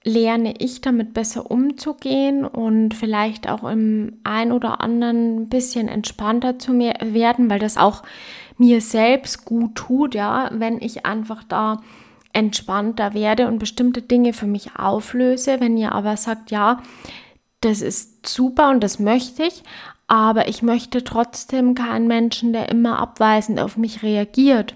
lerne 0.05 0.55
ich 0.59 0.81
damit 0.81 1.15
besser 1.15 1.51
umzugehen 1.51 2.45
und 2.45 2.95
vielleicht 2.95 3.49
auch 3.49 3.65
im 3.65 4.19
ein 4.25 4.53
oder 4.53 4.81
anderen 4.81 5.43
ein 5.43 5.49
bisschen 5.49 5.89
entspannter 5.89 6.59
zu 6.59 6.73
mir 6.73 6.95
werden, 7.01 7.49
weil 7.49 7.61
das 7.61 7.77
auch 7.77 8.03
mir 8.59 8.81
selbst 8.81 9.45
gut 9.45 9.75
tut, 9.77 10.15
ja, 10.15 10.51
wenn 10.53 10.81
ich 10.81 11.07
einfach 11.07 11.45
da 11.45 11.81
entspannter 12.33 13.15
werde 13.15 13.47
und 13.47 13.59
bestimmte 13.59 14.03
Dinge 14.03 14.33
für 14.33 14.47
mich 14.47 14.77
auflöse. 14.77 15.61
Wenn 15.61 15.77
ihr 15.77 15.93
aber 15.93 16.17
sagt, 16.17 16.51
ja, 16.51 16.81
das 17.61 17.81
ist 17.81 18.27
super 18.27 18.71
und 18.71 18.83
das 18.83 18.99
möchte 18.99 19.45
ich, 19.45 19.63
aber 20.09 20.49
ich 20.49 20.63
möchte 20.63 21.05
trotzdem 21.05 21.75
keinen 21.75 22.09
Menschen, 22.09 22.53
der 22.53 22.69
immer 22.69 22.99
abweisend 22.99 23.61
auf 23.61 23.77
mich 23.77 24.03
reagiert 24.03 24.75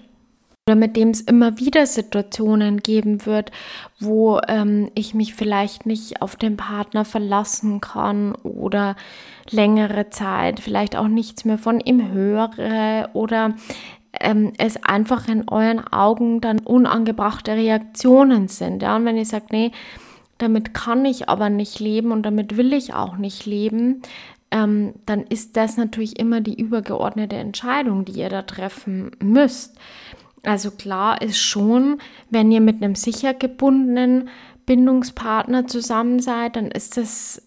oder 0.67 0.75
mit 0.75 0.97
dem 0.97 1.11
es 1.11 1.21
immer 1.21 1.59
wieder 1.59 1.85
Situationen 1.85 2.79
geben 2.79 3.25
wird, 3.25 3.51
wo 4.01 4.41
ähm, 4.49 4.91
ich 4.95 5.13
mich 5.13 5.33
vielleicht 5.33 5.85
nicht 5.85 6.21
auf 6.21 6.35
den 6.35 6.57
Partner 6.57 7.05
verlassen 7.05 7.79
kann 7.79 8.35
oder 8.35 8.97
längere 9.49 10.09
Zeit 10.09 10.59
vielleicht 10.59 10.97
auch 10.97 11.07
nichts 11.07 11.45
mehr 11.45 11.57
von 11.57 11.79
ihm 11.79 12.11
höre 12.11 13.09
oder 13.13 13.55
ähm, 14.19 14.51
es 14.57 14.83
einfach 14.83 15.29
in 15.29 15.47
euren 15.47 15.87
Augen 15.87 16.41
dann 16.41 16.59
unangebrachte 16.59 17.53
Reaktionen 17.53 18.49
sind. 18.49 18.81
Ja? 18.81 18.97
Und 18.97 19.05
wenn 19.05 19.15
ihr 19.15 19.25
sagt, 19.25 19.53
nee, 19.53 19.71
damit 20.37 20.73
kann 20.73 21.05
ich 21.05 21.29
aber 21.29 21.49
nicht 21.49 21.79
leben 21.79 22.11
und 22.11 22.23
damit 22.23 22.57
will 22.57 22.73
ich 22.73 22.93
auch 22.93 23.15
nicht 23.15 23.45
leben, 23.45 24.01
ähm, 24.51 24.95
dann 25.05 25.23
ist 25.23 25.55
das 25.55 25.77
natürlich 25.77 26.19
immer 26.19 26.41
die 26.41 26.59
übergeordnete 26.59 27.37
Entscheidung, 27.37 28.03
die 28.03 28.19
ihr 28.19 28.29
da 28.29 28.41
treffen 28.41 29.11
müsst. 29.21 29.77
Also 30.47 30.71
klar 30.71 31.21
ist 31.21 31.39
schon, 31.39 31.99
wenn 32.29 32.53
ihr 32.53 32.61
mit 32.61 32.81
einem 32.81 32.95
sicher 32.95 33.33
gebundenen 33.33 34.29
Bindungspartner 34.65 35.67
zusammen 35.67 36.21
seid, 36.21 36.55
dann 36.55 36.71
ist 36.71 36.95
das 36.95 37.41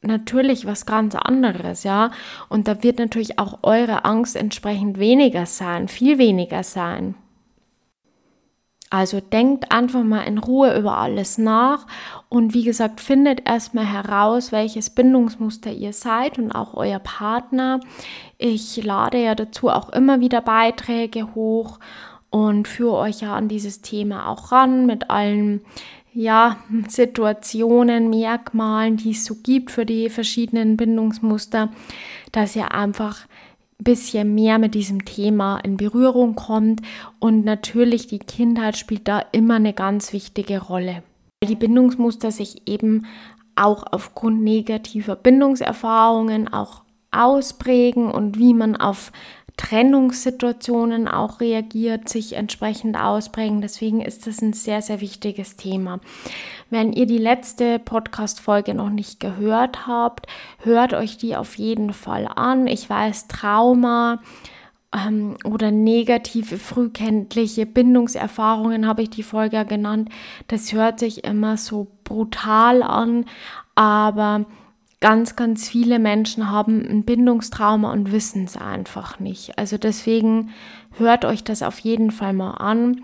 natürlich 0.00 0.66
was 0.66 0.86
ganz 0.86 1.14
anderes, 1.14 1.84
ja. 1.84 2.10
Und 2.48 2.66
da 2.66 2.82
wird 2.82 2.98
natürlich 2.98 3.38
auch 3.38 3.58
eure 3.62 4.06
Angst 4.06 4.36
entsprechend 4.36 4.98
weniger 4.98 5.44
sein, 5.44 5.88
viel 5.88 6.16
weniger 6.16 6.62
sein. 6.62 7.14
Also 8.88 9.20
denkt 9.20 9.70
einfach 9.70 10.02
mal 10.02 10.22
in 10.22 10.38
Ruhe 10.38 10.78
über 10.78 10.96
alles 10.96 11.36
nach 11.36 11.86
und 12.30 12.54
wie 12.54 12.62
gesagt, 12.62 13.02
findet 13.02 13.46
erstmal 13.46 13.84
heraus, 13.84 14.50
welches 14.50 14.88
Bindungsmuster 14.88 15.72
ihr 15.72 15.92
seid 15.92 16.38
und 16.38 16.52
auch 16.52 16.72
euer 16.72 17.00
Partner. 17.00 17.80
Ich 18.38 18.82
lade 18.82 19.22
ja 19.22 19.34
dazu 19.34 19.68
auch 19.68 19.90
immer 19.90 20.20
wieder 20.20 20.40
Beiträge 20.40 21.34
hoch 21.34 21.80
und 22.30 22.68
führe 22.68 22.96
euch 22.96 23.20
ja 23.20 23.34
an 23.34 23.48
dieses 23.48 23.82
Thema 23.82 24.28
auch 24.28 24.52
ran 24.52 24.86
mit 24.86 25.10
allen 25.10 25.62
ja, 26.12 26.56
Situationen, 26.88 28.08
Merkmalen, 28.08 28.96
die 28.96 29.10
es 29.10 29.26
so 29.26 29.36
gibt 29.42 29.70
für 29.70 29.84
die 29.84 30.08
verschiedenen 30.08 30.78
Bindungsmuster, 30.78 31.70
dass 32.32 32.56
ihr 32.56 32.72
einfach 32.72 33.26
ein 33.78 33.84
bisschen 33.84 34.34
mehr 34.34 34.58
mit 34.58 34.74
diesem 34.74 35.04
Thema 35.04 35.58
in 35.58 35.76
Berührung 35.76 36.34
kommt. 36.34 36.80
Und 37.18 37.44
natürlich 37.44 38.06
die 38.06 38.18
Kindheit 38.18 38.78
spielt 38.78 39.06
da 39.06 39.22
immer 39.32 39.56
eine 39.56 39.74
ganz 39.74 40.14
wichtige 40.14 40.58
Rolle. 40.60 41.02
Weil 41.42 41.50
die 41.50 41.56
Bindungsmuster 41.56 42.30
sich 42.30 42.66
eben 42.66 43.04
auch 43.54 43.84
aufgrund 43.90 44.42
negativer 44.42 45.16
Bindungserfahrungen 45.16 46.48
auch 46.48 46.82
ausprägen 47.10 48.10
und 48.10 48.38
wie 48.38 48.54
man 48.54 48.76
auf 48.76 49.12
Trennungssituationen 49.56 51.08
auch 51.08 51.40
reagiert, 51.40 52.08
sich 52.08 52.34
entsprechend 52.34 52.98
ausprägen. 52.98 53.60
Deswegen 53.60 54.00
ist 54.00 54.26
das 54.26 54.42
ein 54.42 54.52
sehr, 54.52 54.82
sehr 54.82 55.00
wichtiges 55.00 55.56
Thema. 55.56 56.00
Wenn 56.68 56.92
ihr 56.92 57.06
die 57.06 57.18
letzte 57.18 57.78
Podcast-Folge 57.78 58.74
noch 58.74 58.90
nicht 58.90 59.18
gehört 59.18 59.86
habt, 59.86 60.26
hört 60.58 60.92
euch 60.94 61.16
die 61.16 61.36
auf 61.36 61.56
jeden 61.56 61.92
Fall 61.92 62.28
an. 62.34 62.66
Ich 62.66 62.90
weiß, 62.90 63.28
Trauma 63.28 64.20
ähm, 64.92 65.36
oder 65.44 65.70
negative 65.70 66.58
frühkindliche 66.58 67.66
Bindungserfahrungen 67.66 68.86
habe 68.86 69.02
ich 69.02 69.10
die 69.10 69.22
Folge 69.22 69.64
genannt. 69.64 70.10
Das 70.48 70.72
hört 70.72 70.98
sich 70.98 71.24
immer 71.24 71.56
so 71.56 71.86
brutal 72.04 72.82
an, 72.82 73.24
aber 73.74 74.44
ganz, 75.06 75.36
ganz 75.36 75.68
viele 75.68 76.00
Menschen 76.00 76.50
haben 76.50 76.84
ein 76.84 77.04
Bindungstrauma 77.04 77.92
und 77.92 78.10
wissen 78.10 78.42
es 78.42 78.56
einfach 78.56 79.20
nicht. 79.20 79.56
Also 79.56 79.78
deswegen 79.78 80.50
hört 80.98 81.24
euch 81.24 81.44
das 81.44 81.62
auf 81.62 81.78
jeden 81.78 82.10
Fall 82.10 82.32
mal 82.32 82.54
an. 82.54 83.02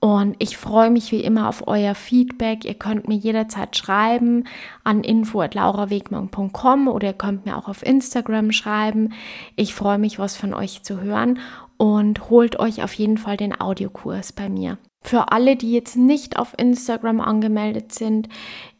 Und 0.00 0.34
ich 0.38 0.56
freue 0.56 0.88
mich 0.88 1.12
wie 1.12 1.20
immer 1.20 1.50
auf 1.50 1.68
euer 1.68 1.94
Feedback. 1.94 2.64
Ihr 2.64 2.72
könnt 2.72 3.06
mir 3.06 3.16
jederzeit 3.16 3.76
schreiben 3.76 4.44
an 4.82 5.04
info.laurawegmann.com 5.04 6.88
oder 6.88 7.08
ihr 7.08 7.12
könnt 7.12 7.44
mir 7.44 7.58
auch 7.58 7.68
auf 7.68 7.84
Instagram 7.84 8.50
schreiben. 8.52 9.12
Ich 9.54 9.74
freue 9.74 9.98
mich, 9.98 10.18
was 10.18 10.38
von 10.38 10.54
euch 10.54 10.82
zu 10.84 11.02
hören 11.02 11.38
und 11.76 12.30
holt 12.30 12.58
euch 12.60 12.82
auf 12.82 12.94
jeden 12.94 13.18
Fall 13.18 13.36
den 13.36 13.60
Audiokurs 13.60 14.32
bei 14.32 14.48
mir. 14.48 14.78
Für 15.04 15.32
alle, 15.32 15.56
die 15.56 15.72
jetzt 15.72 15.96
nicht 15.96 16.38
auf 16.38 16.54
Instagram 16.56 17.20
angemeldet 17.20 17.92
sind, 17.92 18.28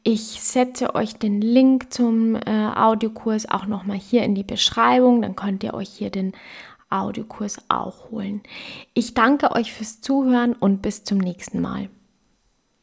ich 0.05 0.43
setze 0.43 0.95
euch 0.95 1.17
den 1.17 1.41
Link 1.41 1.93
zum 1.93 2.35
äh, 2.35 2.41
Audiokurs 2.75 3.49
auch 3.49 3.67
nochmal 3.67 3.99
hier 3.99 4.25
in 4.25 4.35
die 4.35 4.43
Beschreibung. 4.43 5.23
Dann 5.23 5.37
könnt 5.37 5.62
ihr 5.62 5.75
euch 5.75 5.91
hier 5.91 6.11
den 6.11 6.33
Audiokurs 6.91 7.59
auch 7.69 8.11
holen. 8.11 8.43
Ich 8.95 9.15
danke 9.15 9.53
euch 9.53 9.73
fürs 9.73 10.01
Zuhören 10.01 10.55
und 10.55 10.83
bis 10.83 11.05
zum 11.05 11.19
nächsten 11.19 11.61
Mal. 11.61 11.88